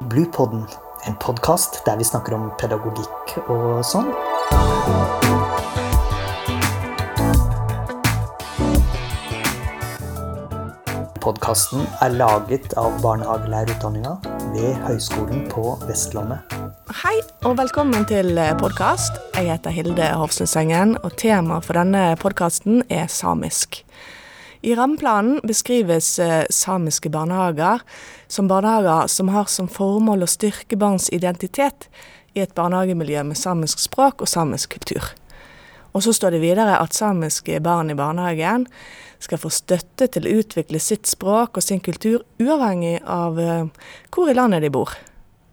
Bluepodden, 0.00 0.66
en 1.06 1.14
podkast 1.18 1.80
der 1.86 1.96
vi 1.98 2.04
snakker 2.06 2.36
om 2.36 2.44
pedagogikk 2.60 3.32
og 3.50 3.80
sånn. 3.82 4.12
Podkasten 11.18 11.82
er 11.98 12.14
laget 12.14 12.76
av 12.78 12.94
barnehagelærerutdanninga 13.02 14.14
ved 14.54 14.78
Høgskolen 14.86 15.48
på 15.50 15.74
Vestlandet. 15.88 16.46
Hei 17.02 17.16
og 17.42 17.58
velkommen 17.58 18.06
til 18.06 18.38
podkast. 18.62 19.18
Jeg 19.34 19.50
heter 19.50 19.74
Hilde 19.74 20.12
Hofslesengen, 20.14 20.94
og 21.02 21.18
temaet 21.18 21.66
for 21.66 21.74
denne 21.74 22.12
podkasten 22.22 22.84
er 22.86 23.10
samisk. 23.10 23.82
I 24.62 24.74
rammeplanen 24.74 25.40
beskrives 25.46 26.18
eh, 26.18 26.44
samiske 26.50 27.10
barnehager 27.14 27.82
som 28.26 28.48
barnehager 28.50 29.06
som 29.06 29.30
har 29.30 29.46
som 29.46 29.68
formål 29.70 30.26
å 30.26 30.30
styrke 30.30 30.76
barns 30.76 31.06
identitet 31.14 31.86
i 32.34 32.42
et 32.42 32.54
barnehagemiljø 32.58 33.22
med 33.30 33.38
samisk 33.38 33.78
språk 33.78 34.24
og 34.24 34.30
samisk 34.30 34.74
kultur. 34.74 35.12
Og 35.94 36.02
så 36.04 36.12
står 36.12 36.34
det 36.34 36.42
videre 36.42 36.78
at 36.78 36.94
samiske 36.94 37.60
barn 37.64 37.90
i 37.90 37.96
barnehagen 37.98 38.66
skal 39.22 39.40
få 39.42 39.50
støtte 39.50 40.06
til 40.14 40.26
å 40.26 40.34
utvikle 40.42 40.80
sitt 40.82 41.08
språk 41.10 41.58
og 41.58 41.64
sin 41.64 41.80
kultur, 41.82 42.22
uavhengig 42.38 43.00
av 43.02 43.38
uh, 43.40 43.88
hvor 44.14 44.30
i 44.30 44.36
landet 44.36 44.62
de 44.62 44.70
bor. 44.70 44.92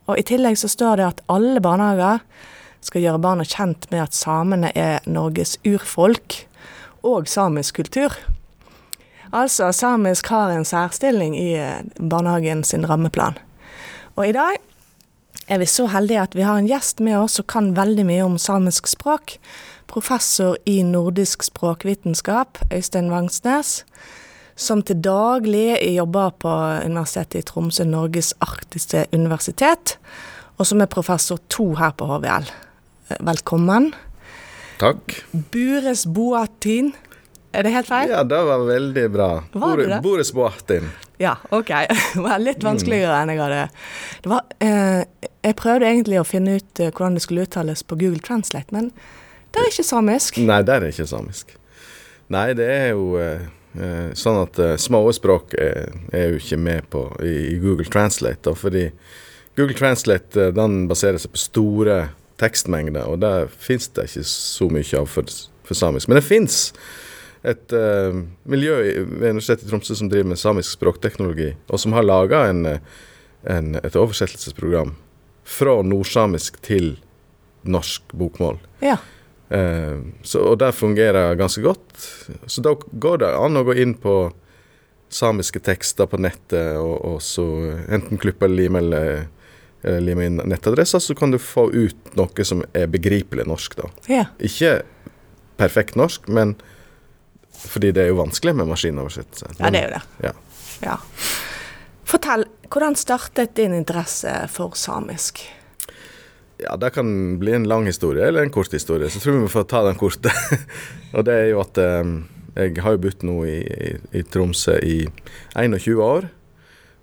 Og 0.06 0.20
I 0.20 0.26
tillegg 0.28 0.60
så 0.62 0.70
står 0.70 1.00
det 1.00 1.08
at 1.08 1.24
alle 1.34 1.64
barnehager 1.64 2.22
skal 2.86 3.02
gjøre 3.02 3.24
barna 3.24 3.46
kjent 3.48 3.88
med 3.90 4.04
at 4.04 4.18
samene 4.18 4.70
er 4.78 5.02
Norges 5.10 5.56
urfolk 5.66 6.44
og 7.02 7.30
samisk 7.30 7.82
kultur. 7.82 8.14
Altså, 9.36 9.72
samisk 9.76 10.30
har 10.32 10.54
en 10.54 10.66
særstilling 10.66 11.36
i 11.36 11.50
uh, 11.60 11.84
barnehagen 12.00 12.64
sin 12.64 12.88
rammeplan. 12.88 13.36
Og 14.16 14.30
i 14.30 14.36
dag 14.36 14.62
er 15.52 15.60
vi 15.60 15.68
så 15.68 15.90
heldige 15.92 16.22
at 16.24 16.36
vi 16.36 16.46
har 16.48 16.58
en 16.58 16.70
gjest 16.70 17.04
med 17.04 17.18
oss 17.20 17.36
som 17.38 17.48
kan 17.52 17.74
veldig 17.76 18.06
mye 18.08 18.24
om 18.24 18.38
samisk 18.40 18.88
språk 18.88 19.36
professor 19.88 20.58
i 20.66 20.82
nordisk 20.84 21.44
språkvitenskap, 21.44 22.58
Øystein 22.74 23.12
Vangsnes, 23.12 23.86
som 24.56 24.82
til 24.84 25.02
daglig 25.04 25.78
jobber 25.96 26.30
på 26.40 26.54
Universitetet 26.86 27.40
i 27.40 27.46
Tromsø, 27.46 27.84
Norges 27.84 28.34
arktiske 28.42 29.06
universitet, 29.14 29.98
og 30.58 30.68
som 30.68 30.82
er 30.82 30.92
professor 30.92 31.40
to 31.50 31.74
her 31.76 31.92
på 31.92 32.08
HVL. 32.08 32.50
Velkommen. 33.20 33.92
Takk. 34.80 35.20
Bures 35.52 36.06
Boatin. 36.08 36.94
Er 37.56 37.64
det 37.64 37.72
helt 37.72 37.88
feil? 37.88 38.12
Ja, 38.12 38.24
det 38.28 38.42
var 38.50 38.64
veldig 38.68 39.10
bra. 39.14 39.30
Var 39.54 39.78
det 39.78 39.90
det? 39.90 40.00
Boris 40.04 40.34
Boatin. 40.36 40.90
Ja, 41.18 41.38
OK. 41.50 41.72
Det 42.14 42.24
var 42.24 42.42
litt 42.44 42.64
vanskeligere 42.64 43.22
enn 43.22 43.32
jeg 43.32 43.40
hadde 43.40 43.62
det 44.24 44.32
var, 44.32 44.42
eh, 44.60 45.30
Jeg 45.46 45.56
prøvde 45.60 45.88
egentlig 45.88 46.20
å 46.20 46.26
finne 46.28 46.58
ut 46.60 46.82
eh, 46.84 46.92
hvordan 46.92 47.16
det 47.16 47.24
skulle 47.24 47.46
uttales 47.48 47.84
på 47.88 47.96
Google 48.00 48.20
Translate, 48.20 48.76
men 48.76 48.90
det 49.56 49.62
er 49.62 49.70
ikke 49.72 49.86
samisk. 49.88 50.42
Nei, 50.44 50.60
det 50.68 50.76
er 50.76 50.88
ikke 50.90 51.08
samisk. 51.08 51.54
Nei, 52.34 52.50
det 52.58 52.68
er 52.68 52.90
jo 52.92 53.16
eh, 53.22 53.46
eh 53.80 54.12
sånn 54.18 54.42
at 54.42 54.60
eh, 54.60 54.76
små 54.82 55.06
språk 55.16 55.56
er, 55.56 55.94
er, 56.12 56.34
jo 56.34 56.42
ikke 56.42 56.60
med 56.60 56.90
på 56.92 57.06
i, 57.24 57.36
i 57.54 57.58
Google 57.64 57.88
Translate. 57.88 58.42
Da, 58.50 58.56
fordi 58.58 58.90
Google 59.56 59.78
Translate 59.80 60.50
eh, 60.50 60.54
den 60.56 60.84
baserer 60.92 61.22
seg 61.22 61.32
på 61.32 61.44
store 61.46 62.00
tekstmengder, 62.42 63.08
og 63.08 63.22
det 63.24 63.34
fins 63.56 63.88
det 63.96 64.10
ikke 64.10 64.28
så 64.28 64.68
mye 64.68 65.00
av 65.00 65.08
for, 65.08 65.36
for 65.64 65.80
samisk. 65.80 66.12
Men 66.12 66.20
det 66.20 66.28
fins 66.28 66.74
et 67.46 67.74
uh, 67.78 68.22
miljø 68.50 68.76
ved 68.82 69.36
Universitetet 69.36 69.68
i 69.68 69.72
Tromsø 69.72 69.98
som 69.98 70.10
driver 70.12 70.32
med 70.32 70.42
samisk 70.42 70.78
språkteknologi, 70.78 71.52
og 71.70 71.82
som 71.82 71.94
har 71.98 72.06
laga 72.06 72.46
et 73.46 73.98
oversettelsesprogram 74.02 74.96
fra 75.46 75.76
nordsamisk 75.86 76.58
til 76.66 76.96
norsk 77.70 78.16
bokmål. 78.18 78.58
Ja. 78.82 78.98
Uh, 79.54 80.02
så, 80.26 80.42
og 80.42 80.58
det 80.62 80.74
fungerer 80.74 81.38
ganske 81.38 81.62
godt. 81.62 81.94
Så 82.50 82.66
da 82.66 82.74
går 82.74 83.22
det 83.22 83.36
an 83.38 83.62
å 83.62 83.66
gå 83.68 83.78
inn 83.82 83.94
på 84.02 84.18
samiske 85.16 85.62
tekster 85.64 86.10
på 86.10 86.20
nettet, 86.20 86.76
og, 86.82 86.98
og 87.06 87.22
så 87.24 87.46
enten 87.94 88.20
klippe 88.22 88.48
eller 88.48 88.64
lime 88.64 88.82
eller, 88.82 89.28
eller 89.86 90.02
lime 90.04 90.26
inn 90.28 90.42
nettadresser, 90.50 91.00
så 91.00 91.16
kan 91.18 91.32
du 91.32 91.40
få 91.42 91.70
ut 91.72 92.16
noe 92.18 92.48
som 92.48 92.66
er 92.74 92.90
begripelig 92.92 93.46
norsk, 93.48 93.78
da. 93.80 93.92
Ja. 94.12 94.26
Ikke 94.42 94.80
perfekt 95.62 95.96
norsk, 96.00 96.26
men 96.28 96.58
fordi 97.64 97.92
det 97.96 98.06
er 98.06 98.14
jo 98.14 98.22
vanskelig 98.22 98.56
med 98.60 98.70
maskinoversettelse. 98.72 99.56
Ja, 99.60 99.72
det 99.74 99.82
er 99.82 99.88
jo 99.88 99.94
det. 99.96 100.02
Ja. 100.28 100.34
ja. 100.86 100.98
Fortell, 102.06 102.46
hvordan 102.70 102.98
startet 103.00 103.56
din 103.58 103.74
interesse 103.74 104.34
for 104.54 104.78
samisk? 104.80 105.42
Ja, 106.62 106.78
det 106.80 106.94
kan 106.96 107.40
bli 107.40 107.52
en 107.52 107.68
lang 107.68 107.86
historie 107.86 108.28
eller 108.28 108.44
en 108.44 108.54
kort 108.54 108.74
historie, 108.74 109.10
så 109.10 109.20
jeg 109.20 109.26
tror 109.26 109.42
vi 109.42 109.52
får 109.52 109.68
ta 109.68 109.82
den 109.88 110.00
korte. 110.00 110.32
og 111.16 111.26
det 111.28 111.36
er 111.36 111.50
jo 111.52 111.60
at 111.66 111.80
eh, 111.82 112.14
jeg 112.56 112.80
har 112.86 112.96
jo 112.96 113.02
bodd 113.04 113.26
nå 113.28 113.42
i, 113.50 113.58
i, 113.60 113.92
i, 114.16 114.24
Tromsø 114.24 114.78
i 114.80 115.02
21 115.60 116.00
år. 116.00 116.30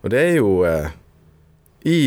Og 0.03 0.15
det 0.15 0.23
er 0.23 0.39
jo 0.39 0.63
eh, 0.65 0.89
i 1.85 2.01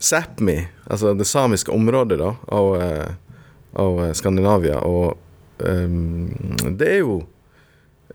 Sápmi, 0.00 0.56
altså 0.86 1.12
det 1.16 1.26
samiske 1.28 1.72
området 1.72 2.18
da, 2.20 2.32
av, 2.52 2.70
eh, 2.80 3.12
av 3.76 4.00
Skandinavia. 4.16 4.80
Og 4.88 5.18
det 5.58 6.90
er 6.90 7.00
jo 7.00 7.22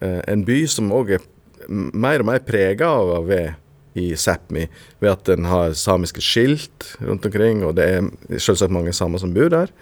eh, 0.02 0.22
en 0.30 0.46
by 0.46 0.60
som 0.70 0.94
òg 0.94 1.16
er 1.18 1.28
mer 1.70 2.24
og 2.24 2.30
mer 2.32 2.44
prega 2.46 2.90
av 2.90 3.28
ved 3.30 3.58
i 4.00 4.14
Sápmi 4.16 4.68
ved 5.02 5.12
at 5.12 5.26
den 5.28 5.48
har 5.50 5.74
samiske 5.76 6.24
skilt 6.24 6.94
rundt 7.04 7.26
omkring, 7.28 7.66
og 7.68 7.76
det 7.76 7.88
er 7.90 8.40
selvsagt 8.40 8.72
mange 8.72 8.94
samer 8.96 9.20
som 9.20 9.34
bor 9.36 9.52
der. 9.52 9.74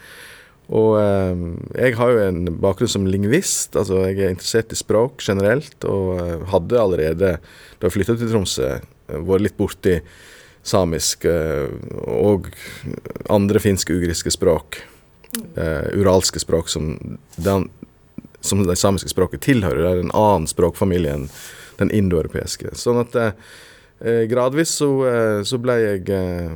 Og 0.70 1.00
eh, 1.02 1.44
jeg 1.82 1.98
har 1.98 2.14
jo 2.14 2.26
en 2.28 2.50
bakgrunn 2.62 2.92
som 2.92 3.08
lingvist, 3.10 3.78
altså 3.78 4.04
jeg 4.06 4.20
er 4.22 4.36
interessert 4.36 4.74
i 4.74 4.78
språk 4.78 5.24
generelt, 5.26 5.78
og 5.90 6.20
eh, 6.22 6.36
hadde 6.52 6.82
allerede, 6.82 7.32
da 7.42 7.90
jeg 7.90 7.96
flytta 7.96 8.18
til 8.20 8.30
Tromsø, 8.30 8.76
eh, 8.78 9.24
vært 9.26 9.48
litt 9.48 9.58
borti 9.58 9.98
samisk 10.70 11.24
og 11.24 12.50
andre 13.32 13.62
finsk-ugriske 13.64 14.34
språk. 14.36 14.82
Eh, 15.56 15.88
uralske 16.00 16.42
språk 16.42 16.70
som, 16.72 16.92
den, 17.36 17.70
som 18.42 18.62
det 18.68 18.78
samiske 18.80 19.12
språket 19.12 19.44
tilhører. 19.48 19.82
Det 19.82 19.90
er 19.92 20.04
en 20.06 20.16
annen 20.18 20.50
språkfamilie 20.50 21.16
enn 21.16 21.28
den 21.80 21.92
indoeuropeiske. 21.96 22.74
Sånn 22.76 23.00
at 23.02 23.16
eh, 23.16 23.36
Eh, 24.00 24.12
gradvis 24.12 24.70
så, 24.70 25.08
eh, 25.08 25.44
så, 25.44 25.58
ble 25.60 25.76
jeg 25.76 26.06
eh, 26.16 26.54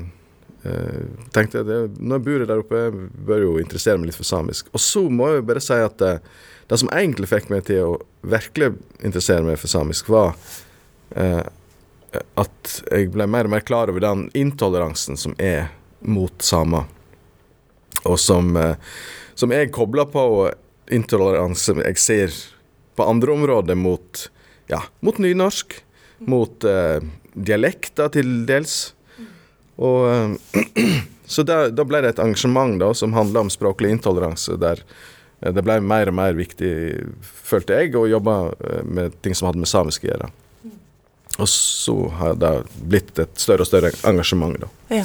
tenkte 1.35 1.59
jeg 1.59 1.67
det, 1.67 1.79
Når 1.99 2.21
jeg 2.21 2.25
bor 2.27 2.45
der 2.47 2.61
oppe, 2.61 2.83
bør 3.27 3.41
jeg 3.41 3.49
jo 3.49 3.57
interessere 3.59 3.99
meg 3.99 4.11
litt 4.11 4.19
for 4.19 4.29
samisk. 4.29 4.69
Og 4.71 4.79
så 4.79 5.03
må 5.11 5.33
jeg 5.33 5.47
bare 5.49 5.63
si 5.63 5.75
at 5.75 5.99
det, 5.99 6.79
som 6.79 6.91
egentlig 6.95 7.27
fikk 7.27 7.51
meg 7.51 7.65
til 7.67 7.83
å 7.83 7.97
virkelig 8.23 8.77
interessere 9.03 9.43
meg 9.43 9.59
for 9.59 9.71
samisk, 9.71 10.07
var 10.13 10.37
eh, 11.19 11.43
at 12.39 12.75
jeg 12.87 13.11
ble 13.11 13.27
mer 13.27 13.49
og 13.49 13.57
mer 13.57 13.67
klar 13.67 13.91
over 13.91 14.05
den 14.05 14.29
intoleransen 14.37 15.19
som 15.19 15.35
er 15.35 15.73
mot 15.99 16.33
samer. 16.39 16.87
Og 18.09 18.19
som, 18.19 18.55
eh, 18.57 18.75
som 19.35 19.53
jeg 19.53 19.71
kobler 19.75 20.09
på 20.11 20.25
intoleranse 20.91 21.77
jeg 21.79 22.01
ser 22.01 22.35
på 22.97 23.05
andre 23.07 23.33
områder 23.33 23.79
mot, 23.79 24.27
ja, 24.69 24.83
mot 24.99 25.17
nynorsk, 25.17 25.77
mot 26.29 26.67
eh, 26.67 26.99
dialekter 27.33 28.11
til 28.13 28.43
dels. 28.49 28.93
Og, 29.77 30.37
eh, 30.53 30.93
så 31.33 31.47
da, 31.47 31.65
da, 31.71 31.87
ble 31.87 32.03
det 32.03 32.15
et 32.15 32.23
engasjement 32.23 32.77
da, 32.81 32.93
som 32.97 33.15
handla 33.17 33.45
om 33.45 33.51
språklig 33.53 33.95
intoleranse, 33.95 34.59
der 34.61 34.83
det 35.43 35.59
ble 35.65 35.81
mer 35.83 36.07
og 36.07 36.15
mer 36.15 36.37
viktig, 36.37 36.71
følte 37.19 37.81
jeg, 37.81 37.97
å 37.99 38.05
jobbe 38.07 38.35
med 38.87 39.17
ting 39.19 39.35
som 39.35 39.49
hadde 39.49 39.59
med 39.59 39.67
samisk 39.67 40.05
å 40.05 40.13
gjøre. 40.13 40.29
Og 41.41 41.49
så 41.49 41.95
har 42.19 42.37
det 42.39 42.51
blitt 42.79 43.17
et 43.19 43.33
større 43.41 43.65
og 43.65 43.67
større 43.67 43.91
engasjement, 44.07 44.55
da. 44.61 44.69
Ja. 45.01 45.03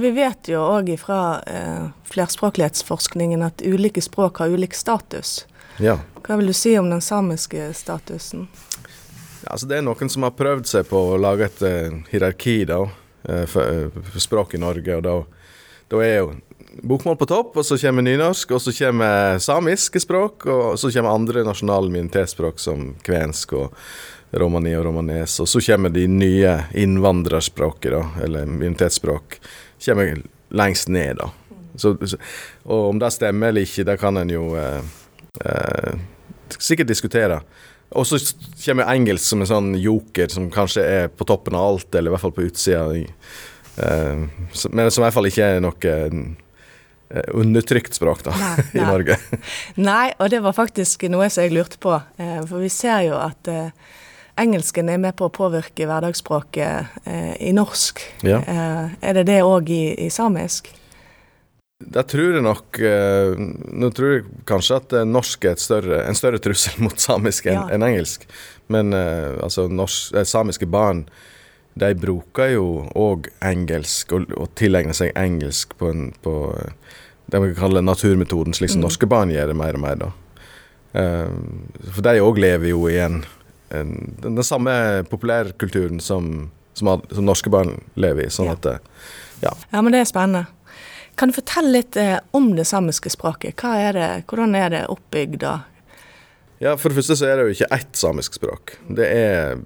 Vi 0.00 0.10
vet 0.10 0.48
jo 0.50 0.60
òg 0.60 0.90
fra 1.00 1.20
eh, 1.46 1.88
flerspråklighetsforskningen 2.10 3.44
at 3.46 3.62
ulike 3.64 4.02
språk 4.02 4.42
har 4.42 4.52
ulik 4.52 4.74
status. 4.74 5.46
Ja. 5.82 5.98
Hva 6.26 6.38
vil 6.40 6.50
du 6.50 6.56
si 6.56 6.78
om 6.78 6.90
den 6.90 7.00
samiske 7.04 7.70
statusen? 7.74 8.48
Altså, 9.46 9.68
det 9.68 9.78
er 9.78 9.86
noen 9.86 10.10
som 10.10 10.26
har 10.26 10.34
prøvd 10.34 10.66
seg 10.68 10.88
på 10.90 11.00
å 11.12 11.20
lage 11.20 11.46
et 11.46 11.62
eh, 11.66 12.00
hierarki 12.10 12.64
da, 12.66 12.80
uh, 12.82 13.44
for, 13.50 13.62
uh, 13.62 14.02
for, 14.10 14.20
språk 14.22 14.56
i 14.56 14.62
Norge. 14.62 14.96
og 14.96 15.04
da, 15.06 15.16
da 15.92 16.02
er 16.02 16.16
jo 16.16 16.32
bokmål 16.82 17.16
på 17.20 17.28
topp, 17.30 17.54
og 17.56 17.64
så 17.64 17.78
kommer 17.80 18.04
nynorsk, 18.04 18.56
og 18.56 18.60
så 18.60 18.74
kommer 18.74 19.38
samiske 19.40 20.02
språk, 20.02 20.48
og 20.50 20.80
så 20.80 20.90
kommer 20.92 21.14
andre 21.14 21.44
nasjonale 21.46 21.92
minoritetsspråk 21.92 22.60
som 22.60 22.90
kvensk 23.06 23.54
og 23.56 23.76
romani 24.36 24.74
og 24.76 24.84
romanes. 24.88 25.38
Og 25.40 25.48
så 25.48 25.62
kommer 25.62 25.94
de 25.94 26.06
nye 26.10 26.56
innvandrerspråket, 26.74 27.92
da, 27.94 28.02
eller 28.26 28.50
minoritetsspråk, 28.50 29.38
kommer 29.84 30.22
lengst 30.56 30.88
ned, 30.88 31.20
da. 31.20 31.30
Så, 31.76 31.92
og 32.64 32.90
om 32.94 33.00
det 33.00 33.12
stemmer 33.12 33.52
eller 33.52 33.66
ikke, 33.66 33.84
det 33.84 33.98
kan 34.00 34.16
en 34.16 34.30
jo 34.32 34.46
sikkert 36.56 36.88
diskutere. 36.88 37.40
Og 37.94 38.06
så 38.06 38.18
kommer 38.64 38.88
engelsk 38.90 39.28
som 39.28 39.42
en 39.42 39.50
sånn 39.50 39.74
joker 39.78 40.30
som 40.32 40.48
kanskje 40.52 40.82
er 40.82 41.12
på 41.12 41.26
toppen 41.28 41.54
av 41.54 41.68
alt, 41.70 41.88
eller 41.94 42.10
i 42.10 42.14
hvert 42.14 42.24
fall 42.24 42.34
på 42.34 42.46
utsida. 42.48 42.86
Eh, 42.96 44.24
men 44.72 44.90
som 44.90 45.02
i 45.02 45.06
hvert 45.06 45.14
fall 45.14 45.30
ikke 45.30 45.50
er 45.54 45.62
noe 45.62 45.92
uh, 46.10 47.28
undertrykt 47.38 47.94
språk 47.94 48.24
da, 48.26 48.34
nei, 48.34 48.64
i. 48.80 48.82
Norge. 48.82 49.18
nei, 49.78 50.08
og 50.18 50.32
det 50.32 50.42
var 50.42 50.56
faktisk 50.56 51.06
noe 51.12 51.28
som 51.30 51.46
jeg 51.46 51.54
lurte 51.54 51.78
på. 51.82 51.94
Uh, 52.18 52.40
for 52.48 52.64
vi 52.64 52.72
ser 52.72 53.06
jo 53.06 53.20
at 53.20 53.52
engelsken 54.40 54.90
er 54.92 55.00
med 55.00 55.16
på 55.18 55.28
å 55.28 55.32
påvirke 55.34 55.86
hverdagsspråket 55.88 57.06
i 57.40 57.52
norsk. 57.56 58.02
Ja. 58.26 58.40
er 59.00 59.16
det 59.16 59.26
det 59.30 59.38
òg 59.44 59.70
i, 59.72 59.84
i 60.06 60.10
samisk? 60.12 60.68
Da 61.76 62.00
tror 62.08 62.38
jeg 62.38 62.44
nok 62.44 62.78
uh, 62.80 63.36
Nå 63.36 63.90
tror 63.92 64.14
jeg 64.14 64.22
kanskje 64.48 64.78
at 64.80 64.94
norsk 65.04 65.44
er 65.44 65.58
større, 65.60 65.98
en 66.08 66.16
større 66.16 66.40
trussel 66.40 66.78
mot 66.86 66.96
samisk 67.00 67.50
enn 67.50 67.58
ja. 67.58 67.66
en 67.76 67.84
engelsk. 67.86 68.28
Men 68.72 68.90
altså 68.92 69.68
norsk, 69.70 70.16
samiske 70.26 70.66
barn 70.66 71.04
de 71.76 71.92
bruker 71.98 72.54
jo 72.54 72.66
òg 72.96 73.28
engelsk, 73.44 74.14
og, 74.16 74.30
og, 74.34 74.48
tilegner 74.56 74.96
seg 74.96 75.12
engelsk 75.18 75.76
på, 75.78 75.90
en, 75.92 76.08
på 76.24 76.32
det 77.32 77.42
vi 77.42 77.56
kaller 77.58 77.84
naturmetoden, 77.84 78.56
slik 78.56 78.72
som 78.72 78.80
mm. 78.80 78.86
norske 78.86 79.08
barn 79.10 79.34
gjør 79.34 79.52
det 79.52 79.58
mer 79.60 79.76
og 79.76 79.82
mer. 79.84 80.00
da. 80.00 80.08
for 81.92 82.06
de 82.06 82.22
òg 82.24 82.40
lever 82.40 82.72
jo 82.72 82.86
i 82.88 82.96
en, 83.04 83.20
den, 83.68 84.16
den 84.22 84.44
samme 84.44 85.04
populærkulturen 85.10 86.00
som, 86.00 86.50
som, 86.74 87.02
som, 87.10 87.24
norske 87.26 87.50
barn 87.50 87.76
lever 87.94 88.26
i. 88.26 88.30
sånn 88.30 88.50
ja. 88.50 88.56
at, 88.58 88.90
ja. 89.42 89.54
ja, 89.72 89.80
men 89.82 89.92
det 89.94 90.04
er 90.04 90.10
spennende. 90.10 90.46
Kan 91.16 91.32
du 91.32 91.38
fortelle 91.38 91.78
litt 91.78 91.96
eh, 91.96 92.18
om 92.36 92.50
det 92.56 92.66
samiske 92.68 93.10
språket? 93.14 93.64
Er 93.64 93.96
det, 93.96 94.08
hvordan 94.28 94.54
er 94.58 94.72
det 94.74 94.84
oppbygd? 94.92 95.40
da? 95.46 95.58
Ja, 96.60 96.76
For 96.76 96.92
det 96.92 97.00
første 97.00 97.16
så 97.16 97.28
er 97.28 97.38
det 97.38 97.46
jo 97.46 97.56
ikke 97.56 97.72
ett 97.76 97.96
samisk 97.96 98.36
språk. 98.36 98.76
Det 98.88 99.08
er 99.08 99.58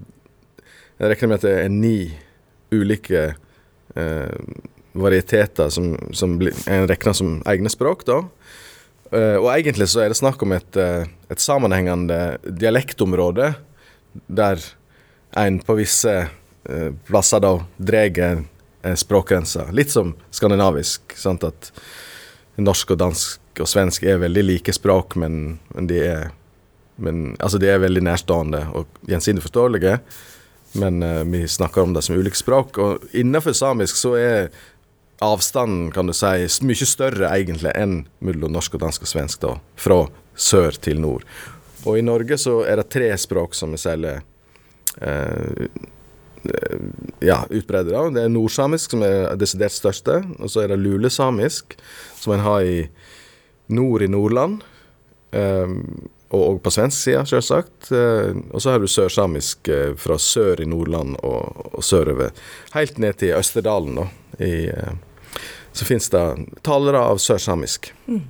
Jeg 1.00 1.08
regner 1.14 1.28
med 1.30 1.38
at 1.38 1.44
det 1.46 1.54
er 1.62 1.70
ni 1.72 2.12
ulike 2.70 3.20
eh, 3.96 4.34
varieteter 4.92 5.70
som, 5.72 5.94
som 6.12 6.34
er 6.42 6.84
regna 6.90 7.14
som 7.16 7.38
egne 7.48 7.72
språk. 7.72 8.04
da. 8.06 8.20
Eh, 9.10 9.36
og 9.40 9.48
egentlig 9.54 9.88
så 9.90 10.04
er 10.04 10.12
det 10.12 10.20
snakk 10.20 10.42
om 10.44 10.52
et, 10.54 10.76
uh, 10.78 11.02
et 11.32 11.42
sammenhengende 11.42 12.38
dialektområde 12.46 13.54
der 14.26 14.62
en 15.38 15.60
på 15.62 15.76
visse 15.78 16.14
uh, 16.26 16.90
plasser 17.06 17.42
da 17.42 17.56
drar 17.78 18.42
Eh, 18.82 18.94
språkgrensa. 18.94 19.70
Litt 19.70 19.90
som 19.90 20.14
skandinavisk. 20.30 21.16
Sant? 21.16 21.44
At 21.44 21.72
norsk 22.56 22.94
og 22.94 23.00
dansk 23.00 23.60
og 23.60 23.68
svensk 23.68 24.06
er 24.08 24.22
veldig 24.22 24.44
like 24.46 24.72
språk, 24.72 25.18
men, 25.20 25.58
men 25.74 25.88
de 25.90 26.00
er 26.06 26.28
men, 27.00 27.30
altså 27.40 27.56
de 27.56 27.68
er 27.72 27.78
veldig 27.80 28.02
nærstående 28.04 28.58
og 28.76 28.98
gjensidig 29.08 29.40
forståelige. 29.40 29.94
Men 30.80 31.00
uh, 31.02 31.22
vi 31.24 31.46
snakker 31.48 31.82
om 31.82 31.94
det 31.96 32.02
som 32.04 32.16
ulike 32.16 32.36
språk. 32.36 32.76
Og 32.78 33.06
innenfor 33.16 33.56
samisk 33.56 33.96
så 33.96 34.14
er 34.20 34.50
avstanden 35.24 35.88
kan 35.92 36.08
du 36.08 36.12
si, 36.16 36.48
mye 36.64 36.88
større 36.88 37.32
egentlig 37.32 37.72
enn 37.76 38.02
mellom 38.24 38.52
norsk 38.52 38.76
og 38.76 38.84
dansk 38.84 39.04
og 39.04 39.12
svensk, 39.12 39.40
da, 39.44 39.54
fra 39.80 40.02
sør 40.36 40.76
til 40.80 41.00
nord. 41.00 41.24
Og 41.86 41.96
i 41.98 42.04
Norge 42.04 42.36
så 42.40 42.60
er 42.68 42.80
det 42.80 42.90
tre 42.92 43.08
språk 43.18 43.56
som 43.56 43.72
vi 43.72 43.80
selger 43.80 44.20
uh, 45.00 45.66
Eh, 46.44 46.78
ja, 47.18 47.46
utbredere 47.50 47.98
av. 47.98 48.12
Det 48.14 48.24
er 48.24 48.32
nordsamisk, 48.32 48.94
som 48.94 49.04
er 49.04 49.36
desidert 49.40 49.74
største. 49.76 50.20
Og 50.38 50.52
så 50.52 50.64
er 50.64 50.72
det 50.72 50.80
lulesamisk, 50.80 51.76
som 52.16 52.34
en 52.36 52.44
har 52.44 52.64
i 52.64 52.78
nord 53.68 54.02
i 54.02 54.08
Nordland. 54.10 54.64
Eh, 55.36 55.76
og, 56.30 56.42
og, 56.42 56.58
på 56.62 56.70
svensk 56.70 56.96
side, 56.96 57.24
selvsagt. 57.26 57.90
Eh, 57.92 58.32
og 58.50 58.62
så 58.62 58.72
har 58.72 58.80
du 58.80 58.86
sørsamisk 58.90 59.68
uh, 59.68 59.96
fra 59.98 60.14
sør 60.14 60.62
i 60.62 60.68
Nordland 60.70 61.16
og, 61.26 61.72
og, 61.72 61.82
sørover. 61.84 62.30
Helt 62.76 63.00
ned 63.02 63.18
til 63.18 63.34
Østerdalen, 63.34 63.98
da. 63.98 64.06
I, 64.38 64.70
uh, 64.70 65.40
så 65.74 65.86
fins 65.86 66.06
det 66.14 66.22
talere 66.66 67.02
av 67.02 67.18
sørsamisk. 67.22 67.90
Mm. 68.06 68.22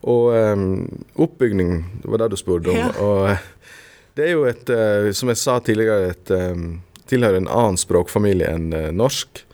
Og 0.00 0.30
um, 0.32 0.84
oppbygning, 1.20 1.82
det 2.02 2.08
var 2.12 2.22
det 2.22 2.30
du 2.32 2.38
spurte 2.40 2.72
om. 2.72 2.78
Ja. 2.78 2.92
Og 3.04 4.16
det 4.16 4.28
er 4.28 4.32
jo 4.32 4.46
et, 4.48 4.70
som 5.16 5.28
jeg 5.30 5.38
sa 5.38 5.58
tidligere, 5.64 6.14
et 6.14 6.32
um, 6.32 6.80
tilhører 7.10 7.40
en 7.40 7.50
annen 7.50 7.78
språkfamilie 7.80 8.48
enn 8.50 8.72
eh, 8.76 8.90
norsk. 8.94 9.44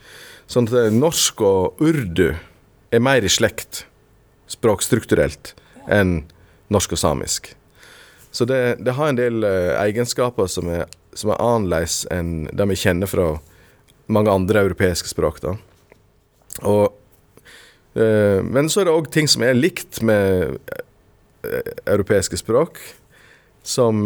Sånn 0.51 0.69
at 0.69 0.77
eh, 0.77 0.93
norsk 0.95 1.43
og 1.47 1.83
urdu 1.83 2.35
er 2.95 3.03
mer 3.03 3.25
i 3.25 3.33
slekt 3.33 3.85
språkstrukturelt 4.51 5.55
enn 5.91 6.21
norsk 6.73 6.95
og 6.97 7.03
samisk. 7.03 7.51
Så 8.31 8.47
det, 8.49 8.79
det 8.85 8.95
har 8.99 9.11
en 9.11 9.19
del 9.19 9.47
egenskaper 9.47 10.49
som 10.51 10.69
er, 10.71 10.85
som 11.17 11.33
er 11.33 11.41
annerledes 11.41 12.03
enn 12.13 12.51
det 12.53 12.67
vi 12.69 12.79
kjenner 12.79 13.11
fra 13.11 13.31
mange 14.13 14.31
andre 14.31 14.67
europeiske 14.67 15.11
språk. 15.11 15.41
da. 15.43 15.57
Og, 16.63 16.93
men 17.97 18.67
så 18.69 18.83
er 18.83 18.89
det 18.89 18.93
òg 18.93 19.07
ting 19.09 19.29
som 19.31 19.41
er 19.47 19.57
likt 19.57 20.03
med 20.05 20.59
uh, 20.69 21.71
europeiske 21.89 22.37
språk, 22.43 22.77
som 23.65 24.05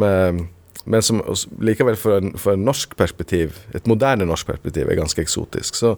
men 0.84 1.02
som 1.02 1.20
likevel 1.60 1.96
for 1.98 2.16
en, 2.18 2.32
en 2.34 2.64
norsk 2.64 2.96
perspektiv, 2.98 3.58
et 3.76 3.88
moderne 3.90 4.26
norsk 4.28 4.48
perspektiv, 4.48 4.88
er 4.88 4.98
ganske 4.98 5.22
eksotisk. 5.22 5.76
Så 5.76 5.96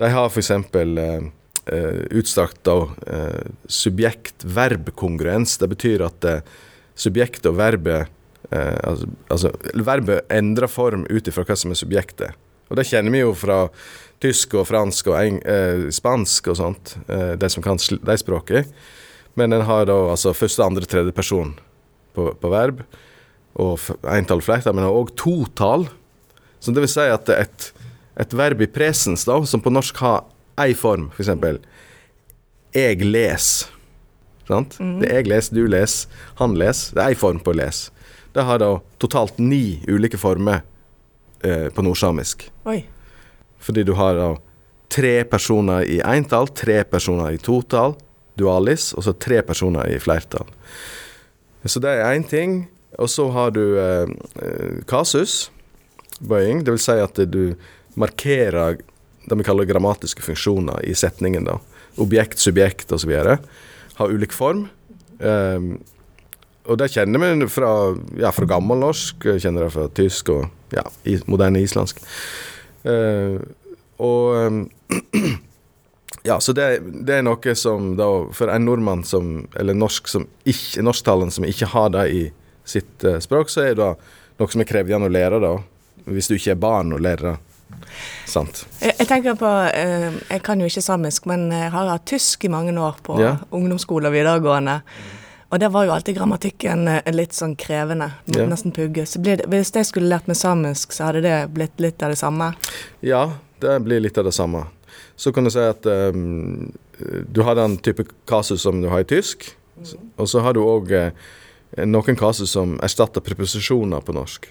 de 0.00 0.08
har 0.08 0.30
f.eks. 0.30 0.50
Eh, 0.50 1.26
eh, 1.66 2.00
utstrakt 2.18 2.66
eh, 2.66 3.42
subjekt-verb-kongruens. 3.68 5.58
Det 5.60 5.68
betyr 5.74 6.06
at 6.08 6.28
eh, 6.28 6.40
subjektet 6.96 7.50
og 7.52 7.58
verbet 7.60 8.08
eh, 8.50 8.78
altså, 8.88 9.10
altså, 9.28 9.52
verbet 9.74 10.32
endrer 10.32 10.70
form 10.70 11.04
ut 11.10 11.28
ifra 11.28 11.44
hva 11.44 11.58
som 11.58 11.74
er 11.74 11.80
subjektet. 11.80 12.38
Og 12.70 12.78
det 12.78 12.88
kjenner 12.88 13.12
vi 13.12 13.24
jo 13.24 13.34
fra 13.36 13.66
tysk 14.20 14.54
og 14.60 14.68
fransk 14.68 15.10
og 15.10 15.18
eng, 15.20 15.40
eh, 15.48 15.88
spansk 15.94 16.50
og 16.52 16.58
sånt, 16.58 16.96
eh, 17.08 17.34
de 17.40 17.48
som 17.48 17.64
kan 17.64 17.80
de 17.80 18.16
språkene. 18.20 18.66
Men 19.34 19.52
en 19.52 19.64
har 19.64 19.86
da 19.86 19.96
altså 20.10 20.34
første, 20.34 20.62
andre, 20.64 20.84
tredje 20.84 21.12
person 21.12 21.54
på, 22.14 22.34
på 22.34 22.50
verb 22.50 22.82
og 23.60 23.78
entall 24.04 24.42
flertall, 24.42 24.74
men 24.76 24.84
òg 24.84 25.14
totall. 25.16 25.88
Så 26.60 26.74
det 26.74 26.84
vil 26.84 26.92
si 26.92 27.06
at 27.08 27.28
et, 27.32 27.72
et 28.20 28.36
verb 28.36 28.60
i 28.60 28.68
presens, 28.70 29.24
da, 29.24 29.38
som 29.46 29.62
på 29.62 29.72
norsk 29.72 29.96
har 30.02 30.24
ei 30.60 30.74
form, 30.76 31.08
f.eks. 31.14 31.32
For 31.40 31.60
jeg 32.76 33.02
les. 33.06 33.46
Sant? 34.50 34.76
Mm. 34.82 34.98
Det 35.02 35.10
jeg 35.14 35.30
leser, 35.30 35.56
du 35.56 35.66
leser, 35.70 36.22
han 36.38 36.54
leser. 36.58 36.94
Det 36.94 37.02
er 37.02 37.14
ei 37.14 37.18
form 37.18 37.40
på 37.42 37.54
les. 37.56 37.88
Det 38.34 38.44
har 38.46 38.60
da 38.62 38.76
totalt 39.02 39.38
ni 39.42 39.80
ulike 39.88 40.18
former 40.20 40.62
eh, 41.42 41.68
på 41.74 41.82
nordsamisk. 41.86 42.46
Oi. 42.70 42.82
Fordi 43.60 43.84
du 43.86 43.94
har 43.98 44.16
da 44.18 44.30
tre 44.90 45.20
personer 45.28 45.86
i 45.86 46.00
entall, 46.02 46.48
tre 46.56 46.82
personer 46.88 47.36
i 47.36 47.40
totall, 47.42 47.94
dualis, 48.40 48.90
og 48.96 49.04
så 49.06 49.14
tre 49.14 49.42
personer 49.46 49.90
i 49.92 50.00
flertall. 50.02 50.48
Så 51.64 51.82
det 51.82 51.92
er 51.92 52.14
én 52.14 52.26
ting. 52.26 52.62
Og 52.98 53.08
så 53.08 53.28
har 53.30 53.52
du 53.54 53.62
eh, 53.78 54.08
eh 54.42 54.80
kasusbøying, 54.90 56.64
dvs. 56.66 56.88
Si 56.88 56.96
at 57.04 57.20
du 57.30 57.54
markerer 57.94 58.80
det 59.28 59.38
vi 59.38 59.46
kaller 59.46 59.68
grammatiske 59.68 60.24
funksjoner 60.24 60.82
i 60.84 60.94
setningen. 60.94 61.44
da. 61.44 61.58
Objekt, 61.96 62.38
subjekt 62.38 62.92
osv. 62.92 63.12
Har 63.94 64.10
ulik 64.10 64.32
form. 64.32 64.68
Um, 65.18 65.78
og 66.64 66.78
det 66.78 66.90
kjenner 66.92 67.20
vi 67.20 67.48
fra, 67.50 67.70
ja, 68.18 68.30
fra 68.32 68.46
gammelnorsk, 68.48 69.26
kjenner 69.42 69.66
det 69.66 69.74
fra 69.74 69.88
tysk 69.94 70.32
og 70.32 70.48
ja, 70.74 70.84
moderne 71.26 71.62
islandsk. 71.62 72.00
Uh, 72.84 73.40
og 74.00 74.60
Ja, 76.22 76.40
så 76.40 76.52
det, 76.52 76.78
det, 76.80 77.14
er 77.14 77.24
noe 77.24 77.54
som 77.56 77.94
da 77.96 78.06
For 78.36 78.52
en 78.52 78.66
nordmann 78.68 79.04
som 79.08 79.46
Eller 79.56 79.76
norsk 79.76 80.08
som 80.08 80.26
ikke, 80.44 80.82
norsktalende 80.84 81.32
som 81.32 81.46
ikke 81.48 81.70
har 81.72 81.92
det 81.94 82.06
i 82.12 82.24
sitt 82.68 83.04
uh, 83.08 83.16
språk, 83.22 83.48
så 83.50 83.64
er 83.64 83.78
det 83.78 83.86
noe 84.38 84.52
som 84.52 84.62
er 84.62 84.68
krevende 84.68 85.08
å 85.08 85.12
lære, 85.12 85.40
da. 85.42 85.54
Hvis 86.06 86.28
du 86.30 86.36
ikke 86.36 86.52
er 86.52 86.60
barn 86.60 86.92
og 86.94 87.00
lærer 87.02 87.32
det. 87.32 87.38
Sant. 88.30 88.60
Jeg, 88.82 89.08
tenker 89.08 89.34
på 89.38 89.48
uh, 89.48 90.18
Jeg 90.28 90.42
kan 90.46 90.60
jo 90.60 90.68
ikke 90.70 90.84
samisk, 90.84 91.26
men 91.26 91.48
jeg 91.50 91.72
har 91.72 91.90
hatt 91.90 92.06
tysk 92.06 92.46
i 92.46 92.52
mange 92.52 92.76
år 92.78 93.00
på 93.02 93.16
ja. 93.18 93.32
ungdomsskole 93.56 94.12
og 94.12 94.14
videregående. 94.14 94.76
Og 95.50 95.58
der 95.58 95.70
var 95.74 95.86
jo 95.86 95.94
alltid 95.94 96.14
grammatikken 96.14 96.86
uh, 96.86 97.00
litt 97.14 97.34
sånn 97.34 97.56
krevende. 97.58 98.12
Ja. 98.30 98.46
Nesten 98.50 98.74
pugge. 98.74 99.06
Så 99.06 99.22
det, 99.22 99.40
hvis 99.50 99.72
jeg 99.74 99.88
skulle 99.88 100.10
lært 100.10 100.30
meg 100.30 100.38
samisk, 100.38 100.94
så 100.94 101.08
hadde 101.08 101.24
det 101.26 101.38
blitt 101.54 101.82
litt 101.82 102.02
av 102.06 102.14
det 102.14 102.20
samme? 102.20 102.52
Ja, 103.02 103.24
det 103.62 103.80
blir 103.86 104.02
litt 104.02 104.18
av 104.20 104.28
det 104.28 104.34
samme. 104.36 104.68
Så 105.18 105.34
kan 105.34 105.44
du 105.44 105.50
si 105.52 105.62
at 105.62 105.86
um, 105.86 106.70
du 107.28 107.42
har 107.44 107.58
den 107.58 107.76
type 107.82 108.06
kasus 108.30 108.62
som 108.62 108.80
du 108.82 108.88
har 108.92 109.02
i 109.02 109.08
tysk, 109.08 109.50
mm. 109.76 110.14
og 110.22 110.30
så 110.30 110.42
har 110.44 110.54
du 110.56 110.62
òg 110.62 110.94
uh, 110.94 111.10
noen 111.84 112.18
kasus 112.18 112.54
som 112.54 112.78
erstatter 112.84 113.24
preposisjoner 113.24 114.06
på 114.06 114.14
norsk. 114.16 114.48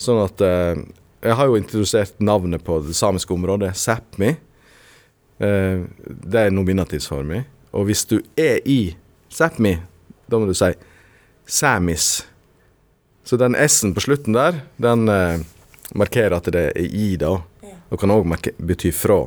Sånn 0.00 0.22
at 0.22 0.42
uh, 0.42 0.78
Jeg 1.22 1.38
har 1.38 1.46
jo 1.46 1.58
introdusert 1.58 2.16
navnet 2.18 2.64
på 2.66 2.80
det 2.82 2.96
samiske 2.98 3.34
området, 3.34 3.74
Sápmi. 3.78 4.32
Uh, 5.42 5.84
det 6.06 6.46
er 6.46 6.54
nominativsformen. 6.54 7.44
Og 7.72 7.90
hvis 7.90 8.06
du 8.10 8.20
er 8.36 8.58
i 8.68 8.94
Sápmi, 9.32 9.76
da 10.32 10.40
må 10.40 10.48
du 10.48 10.56
si 10.56 10.72
Samis. 11.46 12.26
Så 13.24 13.38
den 13.38 13.56
S-en 13.58 13.94
på 13.94 14.02
slutten 14.02 14.34
der, 14.36 14.62
den 14.82 15.08
eh, 15.12 15.42
markerer 15.94 16.38
at 16.38 16.48
det 16.54 16.64
er 16.72 16.88
i, 16.88 17.14
da. 17.20 17.36
Og 17.92 18.00
kan 18.00 18.14
òg 18.14 18.26
bety 18.56 18.90
fra. 18.96 19.26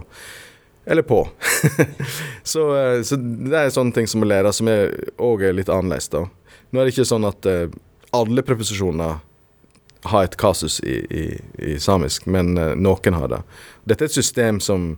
Eller 0.86 1.06
på. 1.06 1.22
så, 2.44 2.66
eh, 2.78 3.02
så, 3.06 3.20
det 3.20 3.60
er 3.60 3.74
sånne 3.74 3.96
ting 3.96 4.10
som 4.10 4.24
må 4.24 4.30
lære, 4.30 4.52
som 4.54 4.70
òg 4.70 5.46
er 5.46 5.56
litt 5.56 5.72
annerledes, 5.72 6.10
da. 6.14 6.26
Nå 6.72 6.82
er 6.82 6.88
det 6.88 6.96
ikke 6.96 7.08
sånn 7.08 7.28
at 7.30 7.48
eh, 7.50 7.70
alle 8.16 8.44
preposisjoner 8.46 9.22
har 10.06 10.28
et 10.28 10.38
kasus 10.38 10.80
i, 10.86 11.00
i, 11.10 11.26
i 11.74 11.80
samisk, 11.82 12.28
men 12.30 12.58
eh, 12.58 12.74
noen 12.78 13.18
har 13.18 13.32
det. 13.32 13.42
Dette 13.90 14.06
er 14.06 14.12
et 14.12 14.18
system 14.18 14.62
som 14.64 14.94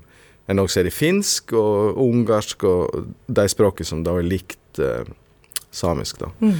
en 0.48 0.64
òg 0.64 0.72
ser 0.72 0.88
i 0.88 0.94
finsk 0.94 1.54
og 1.58 2.00
ungarsk 2.02 2.64
og 2.68 3.08
de 3.28 3.48
språkene 3.52 3.88
som 3.88 4.04
da 4.06 4.16
er 4.20 4.28
likt 4.28 4.82
eh, 4.84 5.08
samisk, 5.78 6.22
da. 6.24 6.32
Mm. 6.42 6.60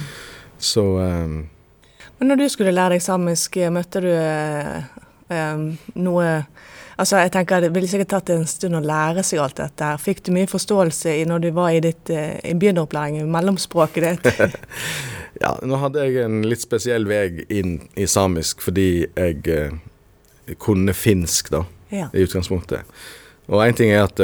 Så 0.58 0.84
um, 0.98 1.38
Men 2.18 2.32
når 2.32 2.42
du 2.42 2.48
skulle 2.50 2.74
lære 2.74 2.96
deg 2.96 3.04
samisk, 3.04 3.60
møtte 3.74 4.02
du 4.02 4.12
um, 5.34 5.70
noe 5.98 6.32
Altså, 6.98 7.20
jeg 7.22 7.30
tenker 7.30 7.62
Det 7.62 7.70
ville 7.70 7.86
sikkert 7.86 8.10
tatt 8.10 8.30
en 8.34 8.46
stund 8.50 8.74
å 8.74 8.82
lære 8.82 9.22
seg 9.22 9.38
alt 9.38 9.60
dette. 9.60 9.92
Fikk 10.02 10.24
du 10.26 10.32
mye 10.34 10.48
forståelse 10.50 11.12
i 11.20 11.26
når 11.30 11.44
du 11.44 11.52
var 11.54 11.70
i, 11.70 11.82
ditt, 11.84 12.10
i 12.10 12.54
begynneropplæring 12.58 13.20
i 13.20 13.28
mellomspråket 13.30 14.24
ditt? 14.24 14.56
ja, 15.44 15.52
nå 15.62 15.78
hadde 15.78 16.08
jeg 16.08 16.24
en 16.24 16.40
litt 16.42 16.64
spesiell 16.64 17.06
vei 17.06 17.46
inn 17.54 17.76
i 17.94 18.08
samisk 18.10 18.64
fordi 18.66 18.88
jeg 19.04 19.46
eh, 19.54 19.78
kunne 20.58 20.94
finsk, 20.96 21.52
da, 21.54 21.62
ja. 21.94 22.10
i 22.10 22.26
utgangspunktet. 22.26 22.98
Og 23.46 23.62
én 23.62 23.78
ting 23.78 23.94
er 23.94 24.08
at 24.08 24.20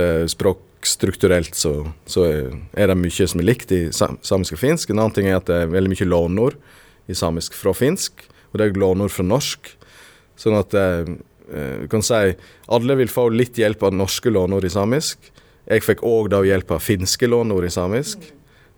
språkstrukturelt 0.84 1.54
så, 1.54 1.92
så, 2.06 2.24
er 2.72 2.88
det 2.88 2.96
mye 2.98 3.26
som 3.28 3.40
er 3.40 3.48
likt 3.48 3.72
i 3.72 3.88
samisk 3.92 4.54
og 4.54 4.60
finsk. 4.60 4.90
En 4.90 5.00
annen 5.00 5.14
ting 5.14 5.28
er 5.28 5.38
at 5.38 5.48
det 5.48 5.62
er 5.62 5.72
veldig 5.72 5.92
mye 5.92 6.08
lånord 6.08 6.56
i 7.08 7.14
samisk 7.14 7.54
fra 7.54 7.72
finsk, 7.74 8.12
og 8.52 8.58
det 8.58 8.68
er 8.68 8.80
lånord 8.80 9.12
fra 9.12 9.24
norsk. 9.24 9.70
Sånn 10.36 10.56
at 10.58 10.74
eh, 10.74 11.04
du 11.84 11.88
kan 11.88 12.02
si 12.02 12.34
alle 12.72 12.96
vil 12.96 13.12
få 13.12 13.28
litt 13.32 13.58
hjelp 13.58 13.82
av 13.82 13.94
norske 13.94 14.30
lånord 14.30 14.64
i 14.64 14.72
samisk. 14.72 15.18
Jeg 15.68 15.84
fikk 15.84 16.02
òg 16.04 16.30
da 16.32 16.42
hjelp 16.44 16.72
av 16.76 16.82
finske 16.84 17.28
lånord 17.28 17.64
i 17.64 17.72
samisk. 17.72 18.24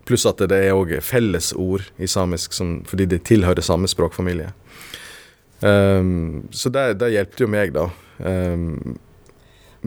Pluss 0.07 0.27
at 0.27 0.39
det 0.39 0.55
er 0.55 0.75
òg 0.75 0.97
fellesord 1.03 1.89
i 1.99 2.07
samisk 2.07 2.55
som, 2.55 2.81
fordi 2.87 3.07
det 3.11 3.25
tilhører 3.27 3.63
samme 3.63 3.87
språkfamilie. 3.91 4.53
Um, 5.59 6.45
så 6.53 6.69
det, 6.69 6.99
det 7.01 7.15
hjelpte 7.15 7.43
jo 7.43 7.49
meg, 7.49 7.73
da. 7.75 7.89
Um, 8.21 8.95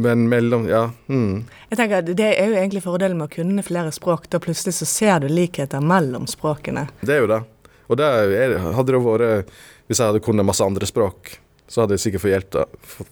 men 0.02 0.26
mellom 0.30 0.66
Ja. 0.69 0.90
Mm. 1.09 1.45
Jeg 1.71 1.78
tenker 1.78 2.00
at 2.00 2.11
Det 2.16 2.30
er 2.33 2.50
jo 2.50 2.57
egentlig 2.59 2.83
fordelen 2.85 3.19
med 3.19 3.30
å 3.30 3.35
kunne 3.35 3.64
flere 3.66 3.92
språk. 3.95 4.28
Da 4.30 4.40
plutselig 4.42 4.78
så 4.80 4.88
ser 4.88 5.21
du 5.21 5.28
likheter 5.28 5.80
mellom 5.80 6.26
språkene. 6.30 6.88
Det 7.00 7.14
er 7.16 7.25
jo 7.25 7.30
det. 7.30 7.42
Og 7.90 7.99
det 7.99 8.07
er, 8.07 8.59
hadde 8.59 8.92
det 8.95 9.02
vært 9.04 9.54
Hvis 9.90 9.99
jeg 9.99 10.07
hadde 10.07 10.23
kunnet 10.23 10.47
masse 10.47 10.64
andre 10.64 10.87
språk, 10.87 11.38
så 11.66 11.83
hadde 11.83 11.97
jeg 11.97 12.04
sikkert 12.04 12.23
fått 12.23 12.35
hjelp, 12.35 12.59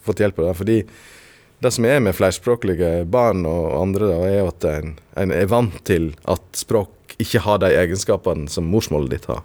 fått 0.07 0.21
hjelp 0.23 0.38
av 0.38 0.47
det. 0.47 0.54
Fordi 0.59 0.76
det 1.59 1.73
som 1.75 1.85
er 1.85 1.99
med 2.00 2.14
flerspråklige 2.14 3.04
barn 3.11 3.42
og 3.50 3.73
andre, 3.80 4.11
da, 4.12 4.18
er 4.30 4.47
at 4.47 4.66
en, 4.68 4.92
en, 5.18 5.33
er 5.35 5.50
vant 5.50 5.75
til 5.88 6.12
at 6.30 6.45
språk 6.54 7.16
ikke 7.18 7.42
har 7.42 7.59
de 7.62 7.73
egenskapene 7.75 8.47
som 8.50 8.68
morsmålet 8.71 9.16
ditt 9.16 9.26
har. 9.30 9.42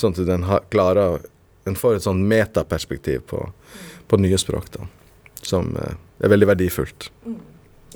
Sånn 0.00 0.16
at 0.16 0.32
en 0.32 0.48
klarer 0.72 1.20
En 1.62 1.76
får 1.78 1.94
et 1.94 2.02
sånn 2.02 2.24
metaperspektiv 2.26 3.20
på, 3.30 3.38
på 4.10 4.18
nye 4.18 4.38
språk, 4.40 4.64
da. 4.74 4.88
Som 5.46 5.76
eh, 5.78 5.92
det 6.22 6.28
er 6.28 6.30
veldig 6.36 6.46
verdifullt. 6.52 7.08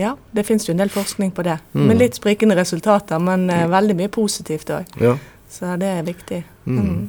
Ja, 0.02 0.16
det 0.34 0.42
finnes 0.48 0.66
jo 0.66 0.72
en 0.74 0.80
del 0.82 0.90
forskning 0.90 1.30
på 1.30 1.44
det. 1.46 1.60
Mm. 1.72 1.84
Med 1.86 2.00
litt 2.00 2.18
sprikende 2.18 2.56
resultater, 2.58 3.20
men 3.22 3.46
uh, 3.46 3.68
veldig 3.70 3.94
mye 3.96 4.10
positivt 4.10 4.72
òg. 4.74 4.90
Ja. 4.98 5.12
Så 5.48 5.76
det 5.78 5.92
er 6.00 6.02
viktig. 6.02 6.40
Mm. 6.66 7.06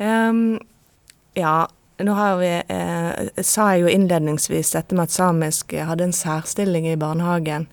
Um, 0.00 0.40
ja, 1.36 1.68
nå 2.00 2.14
har 2.16 2.38
vi 2.40 2.48
eh, 2.48 3.42
sa 3.44 3.68
jeg 3.74 3.84
jo 3.84 3.92
innledningsvis 3.92 4.72
dette 4.72 4.96
med 4.96 5.10
at 5.10 5.14
samisk 5.14 5.76
hadde 5.76 6.08
en 6.08 6.16
særstilling 6.16 6.88
i 6.88 6.96
barnehagen. 6.96 7.68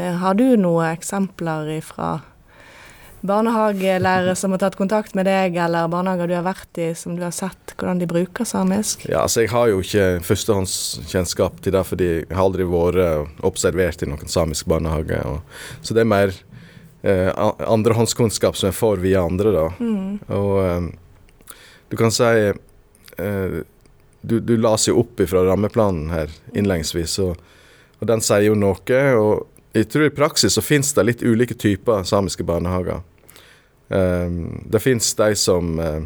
Eh, 0.00 0.16
har 0.22 0.40
du 0.40 0.56
noen 0.56 0.96
eksempler 0.96 1.70
fra 1.84 2.22
barnehagelærere 3.26 4.34
som 4.38 4.52
har 4.54 4.60
tatt 4.62 4.76
kontakt 4.78 5.14
med 5.18 5.26
deg, 5.26 5.56
eller 5.58 5.88
barnehager 5.90 6.30
du 6.30 6.34
har 6.36 6.46
vært 6.46 6.78
i, 6.78 6.90
som 6.94 7.16
du 7.18 7.24
har 7.26 7.34
sett 7.34 7.74
hvordan 7.74 7.98
de 7.98 8.08
bruker 8.10 8.46
samisk? 8.46 9.06
Ja, 9.10 9.24
altså 9.24 9.42
Jeg 9.42 9.52
har 9.54 9.70
jo 9.72 9.80
ikke 9.82 10.06
førstehåndskjennskap 10.26 11.58
til 11.64 11.74
det, 11.74 11.84
fordi 11.88 12.10
jeg 12.12 12.30
har 12.30 12.44
aldri 12.44 12.68
vært 12.68 13.42
observert 13.46 14.04
i 14.04 14.10
noen 14.10 14.30
samisk 14.30 14.68
barnehage. 14.70 15.18
Og, 15.26 15.42
så 15.82 15.96
det 15.96 16.04
er 16.04 16.12
mer 16.12 16.34
eh, 17.02 17.32
andrehåndskunnskap 17.66 18.56
som 18.56 18.70
jeg 18.70 18.78
får 18.78 19.02
via 19.02 19.26
andre, 19.26 19.54
da. 19.54 19.66
Mm. 19.80 20.18
Og 20.38 20.54
eh, 20.62 21.52
du 21.90 21.98
kan 21.98 22.14
si 22.14 22.30
eh, 23.18 23.60
Du, 24.20 24.40
du 24.42 24.56
las 24.58 24.88
jo 24.88 24.98
opp 24.98 25.20
fra 25.30 25.44
rammeplanen 25.46 26.10
her 26.10 26.32
innledningsvis, 26.50 27.20
og, 27.22 27.38
og 28.02 28.08
den 28.10 28.20
sier 28.20 28.48
jo 28.48 28.56
noe. 28.58 28.98
og 29.14 29.57
jeg 29.72 29.88
tror 29.92 30.06
i 30.06 30.14
praksis 30.14 30.56
så 30.56 30.64
finnes 30.64 30.92
det 30.96 31.04
litt 31.04 31.22
ulike 31.22 31.54
typer 31.54 32.06
samiske 32.08 32.44
barnehager. 32.44 33.02
Um, 33.88 34.64
det 34.68 34.80
finnes 34.84 35.14
de 35.14 35.34
som, 35.36 35.78
uh, 35.80 36.02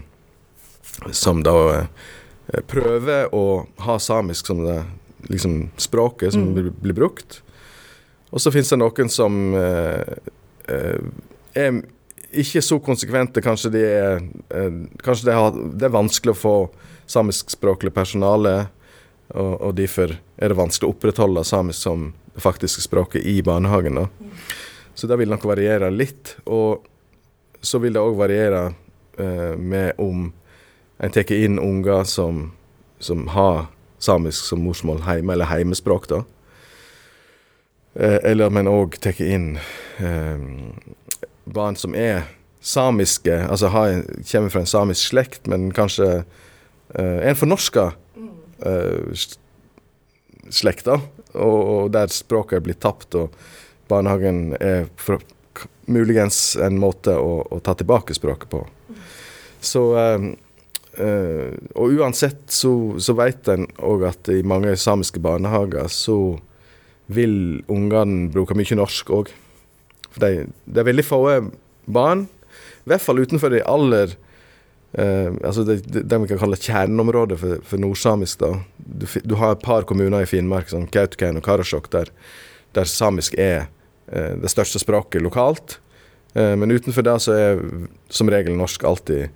som 1.11 1.43
da 1.43 1.55
uh, 1.71 1.87
prøver 2.71 3.31
å 3.35 3.65
ha 3.87 3.99
samisk 4.03 4.51
som 4.51 4.65
det 4.67 4.83
liksom 5.31 5.71
språket 5.79 6.35
som 6.35 6.49
mm. 6.51 6.71
blir, 6.83 6.95
brukt. 6.95 7.43
Og 8.31 8.43
så 8.43 8.51
finnes 8.51 8.71
det 8.73 8.81
noen 8.83 9.11
som 9.13 9.55
uh, 9.55 10.03
er 11.55 11.83
ikke 12.33 12.63
så 12.65 12.81
konsekvente. 12.83 13.43
Kanskje, 13.45 13.71
det 13.75 13.85
er, 13.93 14.23
kanskje 15.05 15.29
de 15.29 15.37
har, 15.37 15.53
det 15.53 15.87
er 15.87 15.95
vanskelig 15.95 16.35
å 16.35 16.41
få 16.41 16.57
samiskspråklig 17.11 17.93
personale, 17.95 18.71
og, 19.37 19.53
og 19.61 19.75
derfor 19.77 20.17
er 20.17 20.53
det 20.53 20.59
vanskelig 20.59 20.89
å 20.89 20.95
opprettholde 20.95 21.45
samisk 21.45 21.85
som 21.85 22.11
det 22.35 22.41
faktiske 22.41 22.83
språket 22.83 23.25
i 23.25 23.43
barnehagen. 23.43 23.95
da. 23.95 24.09
Så 24.95 25.07
det 25.07 25.17
vil 25.17 25.31
nok 25.33 25.45
variere 25.45 25.91
litt. 25.91 26.37
Og 26.45 26.85
så 27.61 27.79
vil 27.79 27.95
det 27.95 28.03
òg 28.03 28.19
variere 28.19 28.73
eh, 29.19 29.55
med 29.59 29.93
om 30.03 30.33
en 31.03 31.11
tar 31.11 31.33
inn 31.35 31.59
unger 31.59 32.05
som, 32.05 32.53
som, 32.99 33.27
har 33.35 33.67
samisk 33.99 34.45
som 34.45 34.63
morsmål 34.63 35.03
hjemme, 35.07 35.33
eller 35.35 35.51
heimespråk, 35.51 36.09
da. 36.11 36.23
Eh, 37.95 38.19
eller 38.31 38.51
en 38.59 38.71
òg 38.71 38.99
tar 39.03 39.19
inn 39.23 39.57
eh, 39.99 40.47
barn 41.45 41.77
som 41.77 41.95
er 41.99 42.23
samiske, 42.63 43.35
altså 43.51 43.73
har, 43.75 44.03
kommer 44.31 44.53
fra 44.55 44.63
en 44.63 44.71
samisk 44.71 45.11
slekt, 45.11 45.47
men 45.51 45.73
kanskje 45.75 46.09
eh, 46.95 47.19
en 47.29 47.39
fornorska 47.39 47.91
eh, 48.63 49.27
slekt, 50.51 50.87
da. 50.89 50.99
Og, 51.33 51.91
der 51.95 52.13
språket 52.13 52.59
er 52.59 52.65
blitt 52.67 52.83
tapt, 52.85 53.15
og 53.19 53.35
barnehagen 53.91 54.57
er 54.61 54.89
for, 55.01 55.23
muligens 55.91 56.55
en 56.63 56.79
måte 56.81 57.15
å, 57.19 57.43
å, 57.51 57.61
ta 57.65 57.75
tilbake 57.79 58.15
språket 58.17 58.51
på. 58.53 58.63
Så 59.63 59.83
um, 59.95 60.33
uh, 60.99 61.51
Og 61.79 61.99
uansett 61.99 62.51
så, 62.51 62.73
så 62.99 63.15
vet 63.19 63.51
en 63.53 63.67
òg 63.79 64.07
at 64.09 64.31
i 64.33 64.41
mange 64.47 64.75
samiske 64.81 65.23
barnehager 65.23 65.91
så 65.93 66.19
vil 67.13 67.63
ungene 67.71 68.31
bruke 68.33 68.57
mye 68.57 68.79
norsk 68.79 69.11
òg. 69.13 69.33
For 70.13 70.23
det 70.23 70.33
de 70.65 70.81
er 70.81 70.89
veldig 70.89 71.05
få 71.07 71.23
barn, 71.91 72.27
i 72.83 72.91
hvert 72.91 73.05
fall 73.05 73.23
utenfor 73.23 73.53
de 73.53 73.63
aller 73.69 74.17
Uh, 74.99 75.33
altså 75.41 75.65
det, 75.65 75.79
det, 75.89 76.03
det, 76.05 76.19
vi 76.21 76.29
kan 76.29 76.41
kalle 76.43 76.59
kjerneområdet 76.61 77.39
for, 77.41 77.61
for 77.65 77.81
nordsamisk. 77.81 78.43
da. 78.43 78.51
Du, 78.77 79.07
du, 79.25 79.35
har 79.41 79.55
et 79.55 79.65
par 79.65 79.87
kommuner 79.89 80.25
i 80.25 80.29
Finnmark, 80.29 80.69
som 80.69 80.85
Kautokeino 80.87 81.41
og 81.41 81.47
Karasjok, 81.47 81.89
der, 81.95 82.13
der, 82.77 82.89
samisk 82.89 83.39
er 83.41 83.71
uh, 84.13 84.35
det 84.43 84.53
største 84.53 84.83
språket 84.83 85.25
lokalt. 85.25 85.79
Uh, 86.37 86.53
men 86.61 86.73
utenfor 86.73 87.07
det 87.09 87.17
så 87.25 87.37
er 87.37 87.65
som 88.13 88.31
regel 88.33 88.57
norsk 88.59 88.85
alltid 88.85 89.31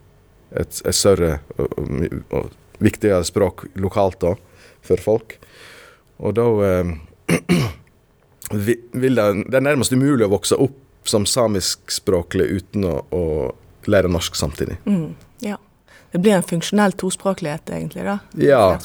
et, 0.57 0.83
et 0.85 0.97
større 0.97 1.39
og, 1.57 1.73
og, 1.81 2.23
og, 2.31 2.55
viktigere 2.77 3.25
språk 3.25 3.65
lokalt 3.81 4.21
da, 4.21 4.35
for 4.85 5.01
folk. 5.01 5.39
Og 6.21 6.35
da 6.37 6.45
vil 8.53 9.17
det 9.17 9.25
Det 9.49 9.57
er 9.57 9.65
nærmest 9.65 9.93
umulig 9.97 10.27
å 10.27 10.35
vokse 10.35 10.59
opp 10.61 11.09
som 11.09 11.25
samiskspråklig 11.27 12.47
uten 12.59 12.85
å, 12.85 12.99
å 13.09 13.23
lære 13.89 14.11
norsk 14.13 14.37
samtidig. 14.37 14.77
Mm. 14.85 15.15
Det 16.13 16.21
blir 16.23 16.37
en 16.37 16.47
funksjonell 16.47 16.95
tospråklighet, 16.99 17.71
egentlig? 17.71 18.05
da? 18.07 18.19
Ja. 18.41 18.79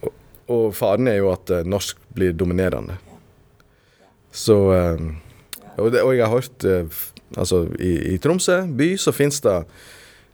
Og, 0.00 0.12
og, 0.46 0.64
faren 0.76 1.10
er 1.10 1.20
jo 1.20 1.30
at 1.32 1.52
uh, 1.52 1.62
norsk 1.66 2.00
blir 2.16 2.36
dominerende. 2.36 2.98
Så 4.36 4.56
um, 4.72 5.14
og, 5.76 5.92
det, 5.92 6.02
og, 6.02 6.14
jeg 6.16 6.24
har 6.24 6.34
hørt 6.34 6.66
uh, 6.68 7.04
Altså, 7.36 7.64
i, 7.82 8.14
i, 8.14 8.18
Tromsø 8.22 8.60
by 8.78 8.92
så 9.02 9.10
finnes 9.10 9.40
det 9.42 9.54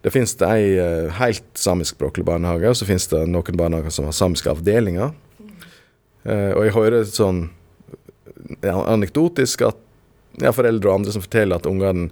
det 0.05 0.11
finnes 0.13 0.35
det 0.37 0.49
ei 0.51 1.07
helt 1.17 1.47
samiskspråklig 1.57 2.25
barnehage, 2.27 2.69
og 2.69 2.77
så 2.77 2.85
finnes 2.85 3.07
det 3.09 3.23
noen 3.31 3.57
barnehager 3.57 3.95
som 3.95 4.05
har 4.05 4.13
samiske 4.13 4.51
avdelinger. 4.51 5.15
og 6.27 6.61
jeg 6.67 6.75
hører 6.75 7.07
sånn 7.09 7.39
ja, 8.61 8.75
anekdotisk 8.93 9.65
at 9.67 9.79
ja, 10.41 10.53
foreldre 10.55 10.91
og 10.91 11.01
andre 11.01 11.15
som 11.15 11.25
forteller 11.25 11.61
at 11.61 11.69
ungene 11.69 12.09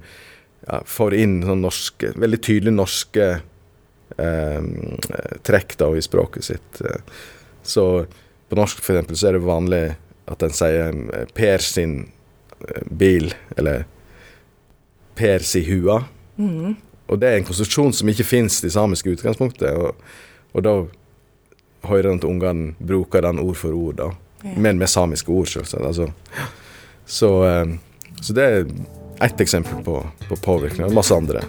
ja, 0.67 0.81
får 0.87 1.17
inn 1.17 1.39
sånn 1.47 1.65
norske, 1.65 2.13
veldig 2.21 2.41
tydelige 2.45 2.77
norske 2.77 3.27
eh, 3.27 3.47
trekk 5.47 5.77
da 5.81 5.87
i 5.97 6.03
språket 6.03 6.45
sitt. 6.45 6.81
Så 7.63 7.85
på 8.51 8.57
norsk 8.59 8.83
for 8.83 8.97
eksempel 8.97 9.17
så 9.17 9.29
er 9.29 9.37
det 9.37 9.47
vanlig 9.47 9.83
at 10.31 10.43
en 10.43 10.55
sier 10.55 10.95
eh, 11.15 11.27
Per 11.35 11.65
sin 11.65 11.97
eh, 12.67 12.87
bil, 12.91 13.31
eller 13.57 13.85
Per 15.19 15.45
si 15.47 15.63
hua. 15.69 16.01
Mm. 16.37 16.75
Og 17.11 17.19
det 17.21 17.29
er 17.29 17.39
en 17.39 17.47
konstruksjon 17.47 17.95
som 17.95 18.11
ikke 18.11 18.27
fins 18.27 18.61
i 18.65 18.73
samisk 18.73 19.11
utgangspunktet. 19.13 19.71
Og, 19.75 19.95
og 20.55 20.67
da 20.67 20.75
hører 21.87 22.13
en 22.13 22.23
at 22.23 22.27
ungene 22.29 22.75
bruker 22.79 23.23
den 23.27 23.43
ord 23.43 23.59
for 23.59 23.75
ord, 23.77 23.99
da. 24.03 24.11
Ja. 24.43 24.57
Men 24.57 24.79
med 24.81 24.91
samiske 24.91 25.31
ord, 25.35 25.51
selvsagt. 25.51 25.87
Altså. 25.87 26.11
Så, 27.07 27.33
eh, 27.47 28.13
så 28.21 28.35
det 28.35 28.51
er 28.51 28.69
ett 29.21 29.41
eksempel 29.43 29.83
på, 29.85 30.01
på 30.29 30.43
påvirkning, 30.43 30.89
og 30.89 30.97
masse 30.97 31.15
andre. 31.15 31.45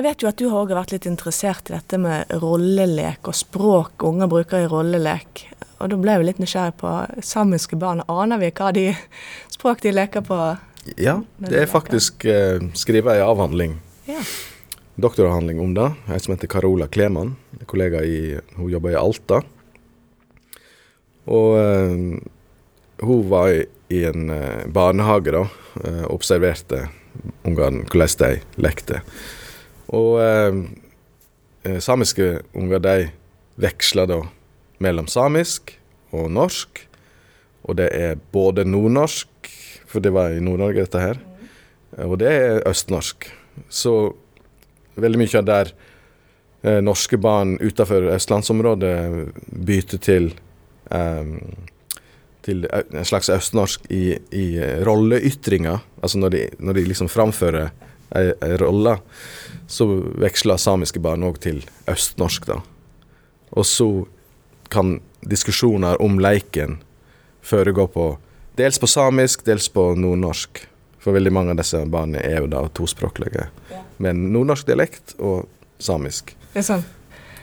Jeg 0.00 0.06
vet 0.06 0.22
jo 0.24 0.28
at 0.30 0.38
du 0.40 0.46
har 0.48 0.62
også 0.62 0.76
vært 0.78 0.92
litt 0.94 1.06
interessert 1.10 1.66
i 1.68 1.74
dette 1.74 1.98
med 2.00 2.30
rollelek 2.40 3.28
og 3.28 3.34
språk 3.36 4.00
unger 4.08 4.30
bruker 4.32 4.62
i 4.64 4.68
rollelek. 4.72 5.42
Og 5.76 5.90
da 5.92 5.96
ble 6.00 6.14
jeg 6.14 6.22
jo 6.22 6.24
litt 6.24 6.38
nysgjerrig 6.40 6.72
på 6.80 6.92
samiske 7.20 7.76
barn. 7.76 8.00
Aner 8.08 8.40
vi 8.40 8.48
hva 8.48 8.70
de 8.72 8.84
språk 9.58 9.82
de 9.84 9.90
leker 9.92 10.24
på? 10.24 10.38
Ja, 10.96 11.18
det 11.44 11.52
er 11.52 11.68
faktisk 11.68 12.24
eh, 12.24 12.64
skrevet 12.72 13.18
en 13.20 13.26
avhandling, 13.26 13.74
Ja. 14.08 14.22
doktoravhandling 14.96 15.60
om 15.60 15.74
det. 15.76 15.90
En 16.08 16.24
som 16.24 16.32
heter 16.32 16.48
Carola 16.48 16.88
Kleman. 16.88 17.34
Kollega 17.68 18.00
i, 18.00 18.38
hun 18.56 18.70
jobber 18.72 18.94
i 18.94 18.96
Alta. 19.02 19.42
Og 21.28 21.58
eh, 21.60 22.24
hun 23.04 23.28
var 23.34 23.52
i, 23.52 23.60
i 23.92 24.00
en 24.08 24.32
eh, 24.32 24.64
barnehage 24.64 25.36
da, 25.36 25.44
eh, 25.84 26.02
observerte 26.08 26.86
ungene, 27.44 27.84
hvordan 27.84 28.16
de 28.24 28.64
lekte. 28.64 29.02
Og 29.96 30.20
eh, 30.22 30.60
eh, 31.66 31.80
samiske 31.82 32.40
unger 32.56 32.82
de 32.84 32.96
veksler 33.60 34.08
da 34.10 34.20
mellom 34.80 35.08
samisk 35.10 35.74
og 36.16 36.30
norsk. 36.32 36.84
Og 37.68 37.76
det 37.76 37.90
er 37.94 38.20
både 38.32 38.64
nordnorsk, 38.64 39.28
for 39.90 40.02
det 40.02 40.14
var 40.14 40.32
i 40.32 40.42
Nord-Norge 40.42 40.86
dette 40.86 41.02
her, 41.02 41.18
og 42.06 42.16
det 42.22 42.30
er 42.30 42.62
østnorsk. 42.70 43.26
Så 43.68 43.94
veldig 45.00 45.20
mye 45.20 45.40
av 45.40 45.48
der 45.48 45.72
eh, 46.62 46.78
norske 46.84 47.18
barn 47.20 47.58
utenfor 47.60 48.08
østlandsområdet 48.14 48.94
bytter 49.50 50.00
til 50.06 50.30
eh, 50.94 51.34
til 52.46 52.64
en 52.72 53.04
slags 53.04 53.28
østnorsk 53.32 53.86
i, 53.92 54.16
i 54.32 54.46
eh, 54.56 54.80
rolleytringer. 54.86 55.82
Altså 56.02 56.20
når 56.20 56.34
de, 56.34 56.42
når 56.58 56.78
de 56.78 56.84
liksom 56.88 57.10
framfører 57.12 57.70
ei, 58.16 58.32
rolle, 58.58 58.98
så 59.70 59.86
veksler 60.20 60.56
samiske 60.58 61.00
barn 61.02 61.22
òg 61.22 61.38
til 61.40 61.62
østnorsk, 61.90 62.46
da. 62.46 62.60
Og 63.52 63.66
så 63.66 64.06
kan 64.70 65.00
diskusjoner 65.26 66.00
om 66.02 66.18
leiken 66.22 66.78
foregå 67.42 67.86
på 67.90 68.06
dels 68.56 68.78
på 68.78 68.86
samisk, 68.86 69.44
dels 69.44 69.68
på 69.68 69.94
nordnorsk. 69.98 70.66
For 71.00 71.12
veldig 71.16 71.32
mange 71.32 71.50
av 71.54 71.56
disse 71.62 71.80
barna 71.88 72.20
er 72.20 72.42
jo 72.42 72.46
da 72.52 72.64
tospråklige. 72.76 73.46
Men 73.98 74.26
nordnorsk 74.32 74.66
dialekt 74.68 75.14
og 75.18 75.46
samisk. 75.80 76.34
Det 76.52 76.60
er 76.64 76.72
sånn 76.74 76.84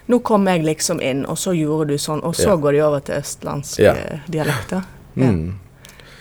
Nå 0.08 0.22
kom 0.24 0.46
jeg 0.48 0.62
liksom 0.64 1.02
inn, 1.04 1.26
og 1.28 1.36
så 1.36 1.52
gjorde 1.52 1.90
du 1.90 1.98
sånn, 2.00 2.22
og 2.24 2.32
så 2.36 2.54
Ja. 2.54 2.56
går 2.56 2.72
de 2.72 2.80
over 2.80 3.00
til 3.02 3.16
østlandske 3.16 3.84
Ja. 3.84 3.94
dialekter. 4.30 4.86
Ja. 5.18 5.24
Mm. 5.32 5.60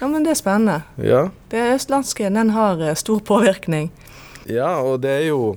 ja, 0.01 0.09
men 0.09 0.25
det 0.25 0.31
er 0.31 0.35
spennende. 0.35 0.83
Ja. 0.99 1.31
Det 1.51 1.75
østlandske, 1.77 2.33
den 2.35 2.51
har 2.51 2.81
eh, 2.83 2.95
stor 2.95 3.21
påvirkning. 3.21 3.93
Ja, 4.49 4.77
og 4.81 5.01
det 5.03 5.11
er 5.11 5.29
jo 5.31 5.57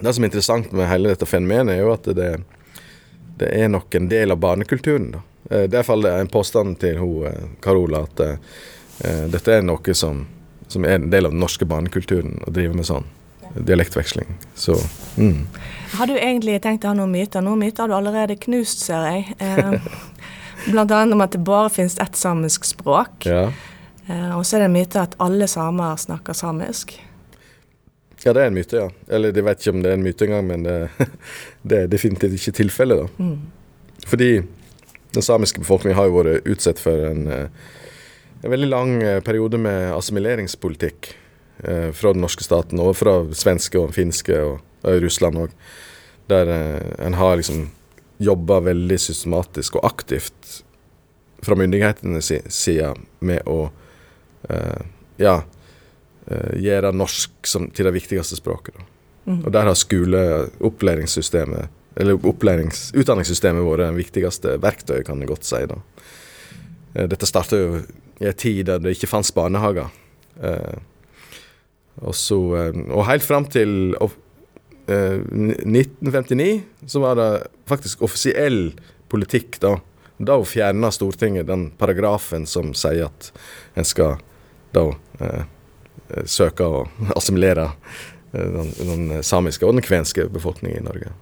Det 0.00 0.14
som 0.14 0.24
er 0.24 0.30
interessant 0.30 0.72
med 0.72 0.88
hele 0.88 1.10
dette 1.12 1.26
fenomenet, 1.28 1.74
er 1.76 1.82
jo 1.84 1.90
at 1.92 2.06
det, 2.16 2.30
det 3.38 3.50
er 3.52 3.68
nok 3.68 3.94
en 3.94 4.06
del 4.08 4.32
av 4.32 4.38
barnekulturen. 4.40 5.10
da. 5.12 5.20
Der 5.48 5.66
Det 5.66 5.76
er 5.76 5.82
iallfall 5.82 6.06
en 6.08 6.30
påstand 6.32 6.78
til 6.80 6.96
hun, 6.98 7.26
eh, 7.28 7.42
Carola 7.60 8.00
at 8.08 8.20
eh, 8.20 8.38
eh, 9.04 9.26
dette 9.30 9.52
er 9.52 9.62
noe 9.62 9.94
som, 9.94 10.24
som 10.66 10.84
er 10.88 10.96
en 10.96 11.10
del 11.12 11.28
av 11.28 11.34
den 11.34 11.44
norske 11.44 11.68
barnekulturen, 11.68 12.40
å 12.46 12.50
drive 12.50 12.74
med 12.74 12.88
sånn 12.88 13.04
dialektveksling. 13.54 14.32
Så 14.54 14.78
mm. 15.16 15.46
Har 15.98 16.08
du 16.08 16.16
egentlig 16.16 16.56
tenkt 16.64 16.86
å 16.86 16.94
ha 16.94 16.96
noen 16.96 17.12
myter? 17.12 17.44
Noen 17.44 17.60
myter 17.60 17.84
har 17.84 17.92
du 17.92 17.98
allerede 17.98 18.38
knust, 18.40 18.80
ser 18.86 19.04
jeg. 19.10 19.36
Eh, 19.38 19.76
blant 20.72 20.90
annet 20.90 21.12
om 21.12 21.20
at 21.20 21.36
det 21.36 21.44
bare 21.44 21.68
finnes 21.70 21.98
ett 22.00 22.16
samisk 22.16 22.64
språk. 22.64 23.28
ja. 23.28 23.50
Eh, 24.06 24.36
og 24.36 24.46
så 24.46 24.56
er 24.56 24.64
det 24.64 24.70
en 24.70 24.76
myte 24.76 25.02
at 25.02 25.16
alle 25.22 25.46
samer 25.50 25.98
snakker 26.00 26.34
samisk. 26.36 26.96
Ja, 28.24 28.32
det 28.32 28.42
er 28.42 28.50
en 28.50 28.54
myte, 28.56 28.76
ja. 28.78 28.88
Eller 29.12 29.32
jeg 29.34 29.44
vet 29.46 29.62
ikke 29.64 29.74
om 29.74 29.82
det 29.82 29.90
er 29.92 29.98
en 29.98 30.04
myte 30.06 30.26
engang, 30.26 30.46
men 30.46 30.66
det, 30.66 30.76
det 31.68 31.78
er 31.84 31.90
definitivt 31.92 32.36
ikke 32.38 32.54
tilfellet, 32.62 33.02
da. 33.02 33.24
Mm. 33.24 33.38
Fordi 34.06 34.30
den 35.12 35.22
samiske 35.26 35.60
befolkningen 35.62 35.98
har 35.98 36.08
jo 36.08 36.18
vært 36.20 36.46
utsatt 36.48 36.80
for 36.82 37.06
en, 37.10 37.26
eh, 37.28 37.70
en 38.42 38.52
veldig 38.54 38.68
lang 38.70 38.94
eh, 39.02 39.18
periode 39.24 39.58
med 39.60 39.90
assimileringspolitikk 39.96 41.12
eh, 41.64 41.90
fra 41.94 42.14
den 42.14 42.22
norske 42.24 42.46
staten, 42.46 42.80
og 42.82 42.94
fra 42.98 43.18
svenske 43.36 43.78
og 43.80 43.92
finske 43.96 44.38
og, 44.40 44.62
og 44.86 45.02
Russland 45.04 45.42
òg. 45.44 45.54
Der 46.32 46.48
eh, 46.50 47.06
en 47.06 47.18
har 47.18 47.36
liksom 47.38 47.66
jobba 48.22 48.60
veldig 48.62 48.98
systematisk 49.02 49.76
og 49.80 49.86
aktivt 49.88 50.60
fra 51.42 51.56
myndighetenes 51.58 52.28
si- 52.30 52.44
side 52.54 52.92
med 53.26 53.42
å 53.50 53.64
eh, 54.48 54.84
ja, 55.18 55.40
eh, 55.42 55.51
gjøre 56.60 56.92
norsk 56.96 57.48
som, 57.48 57.68
til 57.74 57.88
det 57.88 57.94
viktigste 57.96 58.38
språket. 58.38 58.76
Mm. 59.24 59.44
Og 59.44 59.52
der 59.54 59.68
har 59.68 59.78
skole, 59.78 60.22
opplæringssystemet, 60.64 61.70
eller 62.00 62.18
utdanningssystemet 62.18 63.66
vært 63.66 63.82
det 63.84 63.90
viktigste 63.98 64.56
verktøyet, 64.62 65.04
kan 65.06 65.20
jeg 65.20 65.30
godt 65.30 65.46
si. 65.46 65.60
da. 65.68 65.78
Eh, 66.94 67.08
Dette 67.10 67.28
starta 67.28 67.60
jo 67.60 67.82
i 68.22 68.30
en 68.30 68.38
tid 68.38 68.66
der 68.70 68.82
det 68.82 68.96
ikke 68.96 69.10
fantes 69.10 69.34
barnehager. 69.36 69.92
Eh, 70.42 70.80
og, 72.00 72.14
så, 72.16 72.40
eh, 72.58 72.82
og 72.90 73.06
helt 73.08 73.26
fram 73.26 73.46
til 73.52 73.94
eh, 74.00 75.20
1959 75.20 76.62
så 76.86 77.02
var 77.04 77.18
det 77.20 77.30
faktisk 77.70 78.02
offisiell 78.02 78.72
politikk 79.12 79.60
da. 79.62 79.76
Da 80.22 80.38
fjerna 80.46 80.92
Stortinget 80.94 81.48
den 81.48 81.70
paragrafen 81.78 82.46
som 82.46 82.72
sier 82.78 83.10
at 83.10 83.32
en 83.76 83.86
skal 83.86 84.20
da 84.72 84.88
eh, 85.20 85.44
eh, 86.10 86.24
søke 86.26 86.66
å 86.66 86.86
assimilere 87.18 87.70
eh, 88.32 88.48
den, 88.58 88.72
den 88.78 89.22
samiske 89.22 89.66
og 89.66 89.76
den 89.76 89.86
kvenske 89.86 90.26
befolkningen 90.32 90.82
i 90.82 90.88
Norge. 90.88 91.14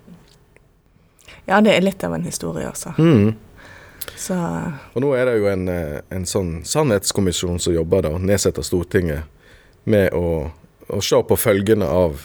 Ja, 1.51 1.61
det 1.61 1.75
er 1.75 1.83
litt 1.83 2.05
av 2.07 2.15
en 2.15 2.27
historie, 2.27 2.69
altså. 2.69 2.93
Mm. 2.99 3.35
Så 4.21 4.37
Og 4.95 5.03
nå 5.03 5.15
er 5.17 5.27
det 5.27 5.39
jo 5.41 5.49
en, 5.51 5.69
eh, 5.69 6.01
en 6.13 6.27
sånn 6.29 6.61
sannhetskommisjon 6.69 7.61
som 7.63 7.75
jobber, 7.75 8.05
da, 8.07 8.19
nedsatt 8.19 8.61
av 8.61 8.67
Stortinget, 8.69 9.25
med 9.85 10.13
å, 10.15 10.51
å 10.93 11.01
se 11.03 11.19
på 11.25 11.39
følgene 11.41 11.89
av, 11.89 12.21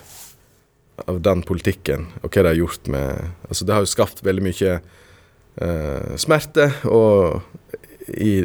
av 1.07 1.21
den 1.23 1.43
politikken, 1.47 2.09
og 2.21 2.29
hva 2.29 2.43
det 2.43 2.51
har 2.51 2.59
gjort 2.59 2.91
med 2.91 3.23
Altså, 3.47 3.65
det 3.65 3.73
har 3.73 3.85
jo 3.85 3.93
skapt 3.93 4.21
veldig 4.25 4.43
mye 4.43 4.73
eh, 4.75 6.15
smerte 6.19 6.69
og 6.91 7.41
i 8.11 8.43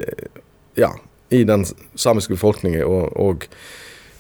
Ja, 0.79 0.95
i 1.29 1.43
den 1.45 1.67
samiske 1.99 2.33
befolkningen, 2.39 2.87
og, 2.87 3.11
og 3.19 3.49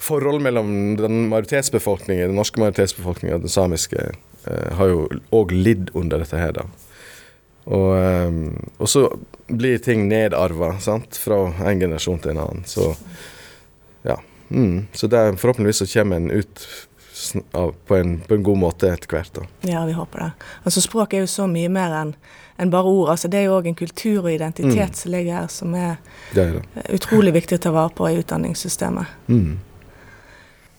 forhold 0.00 0.42
mellom 0.42 0.96
den 0.96 1.28
majoritetsbefolkningen, 1.30 2.30
den 2.32 2.38
norske 2.40 2.60
majoritetsbefolkningen 2.62 3.36
og 3.36 3.44
den 3.44 3.52
samiske, 3.52 4.10
eh, 4.46 4.70
har 4.78 4.88
jo 4.92 5.08
òg 5.36 5.52
lidd 5.52 5.90
under 5.94 6.18
dette 6.24 6.38
her, 6.40 6.52
da. 6.56 6.64
Og, 7.70 7.90
ehm, 8.00 8.56
og 8.80 8.88
så 8.88 9.04
blir 9.52 9.78
ting 9.84 10.08
nedarva 10.08 10.72
sant? 10.80 11.14
fra 11.20 11.36
en 11.68 11.80
generasjon 11.80 12.18
til 12.24 12.30
en 12.32 12.38
annen. 12.46 12.64
Så 12.66 12.94
ja. 14.08 14.16
Mm. 14.50 14.86
Så 14.92 15.06
der, 15.06 15.36
forhåpentligvis 15.36 15.76
så 15.84 15.86
kommer 15.92 16.16
en 16.16 16.30
ut 16.30 16.66
på, 17.86 17.94
en, 17.96 18.20
på 18.26 18.34
en 18.34 18.42
god 18.42 18.58
måte 18.58 18.88
etter 18.90 19.12
hvert. 19.12 19.32
da. 19.36 19.42
ja, 19.68 19.84
vi 19.86 19.92
håper 19.92 20.18
det. 20.24 20.30
Altså 20.64 20.80
Språk 20.80 21.14
er 21.14 21.20
jo 21.26 21.26
så 21.30 21.46
mye 21.46 21.68
mer 21.68 21.92
enn 22.00 22.14
en 22.60 22.70
bare 22.72 22.88
ord. 22.90 23.10
Altså 23.12 23.28
Det 23.28 23.38
er 23.42 23.44
jo 23.50 23.58
òg 23.60 23.68
en 23.70 23.74
kultur 23.78 24.24
og 24.24 24.32
identitet 24.32 24.90
Mm. 24.90 24.94
som 24.94 25.12
ligger 25.12 25.34
her, 25.34 25.46
som 25.48 25.74
er 25.74 25.96
Det 26.34 26.42
er 26.46 26.52
det. 26.52 26.62
eh, 26.76 26.94
utrolig 26.96 27.32
viktig 27.32 27.58
å 27.58 27.62
ta 27.62 27.70
vare 27.70 27.90
på 27.94 28.08
i 28.10 28.18
utdanningssystemet. 28.22 29.06
Mm. 29.28 29.58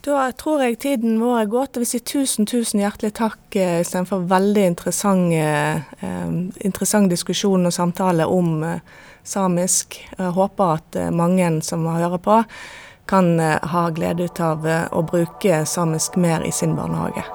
Da 0.02 0.32
tror 0.34 0.64
jeg 0.64 0.80
tiden 0.82 1.20
vår 1.22 1.44
er 1.44 1.50
gått. 1.50 1.76
Jeg 1.78 1.84
vil 1.84 1.90
si 1.92 2.00
tusen, 2.02 2.48
tusen 2.50 2.80
hjertelig 2.82 3.12
takk 3.20 3.54
eh, 3.54 3.82
istedenfor 3.84 4.24
veldig 4.32 4.64
interessant, 4.72 5.30
eh, 5.38 5.78
eh, 6.02 6.32
interessant 6.66 7.12
diskusjon 7.12 7.70
og 7.70 7.76
samtale 7.76 8.26
om 8.26 8.64
samisk. 9.22 10.00
Jeg 10.18 10.34
håper 10.34 10.80
at 10.80 10.98
mange 11.14 11.52
som 11.62 11.86
hører 11.86 12.18
på, 12.18 12.40
kan 13.06 13.38
ha 13.38 13.84
glede 13.94 14.26
ut 14.26 14.42
av 14.42 14.66
å 14.66 15.04
bruke 15.06 15.62
samisk 15.70 16.18
mer 16.18 16.48
i 16.48 16.52
sin 16.56 16.74
barnehage. 16.78 17.28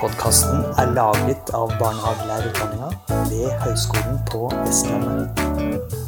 Podkasten 0.00 0.64
er 0.80 0.94
laget 0.96 1.52
av 1.54 1.76
barnehagelærerutdanninga 1.78 2.90
ved 3.28 3.50
Høgskolen 3.66 4.20
på 4.32 4.48
Vestlandet. 4.64 5.99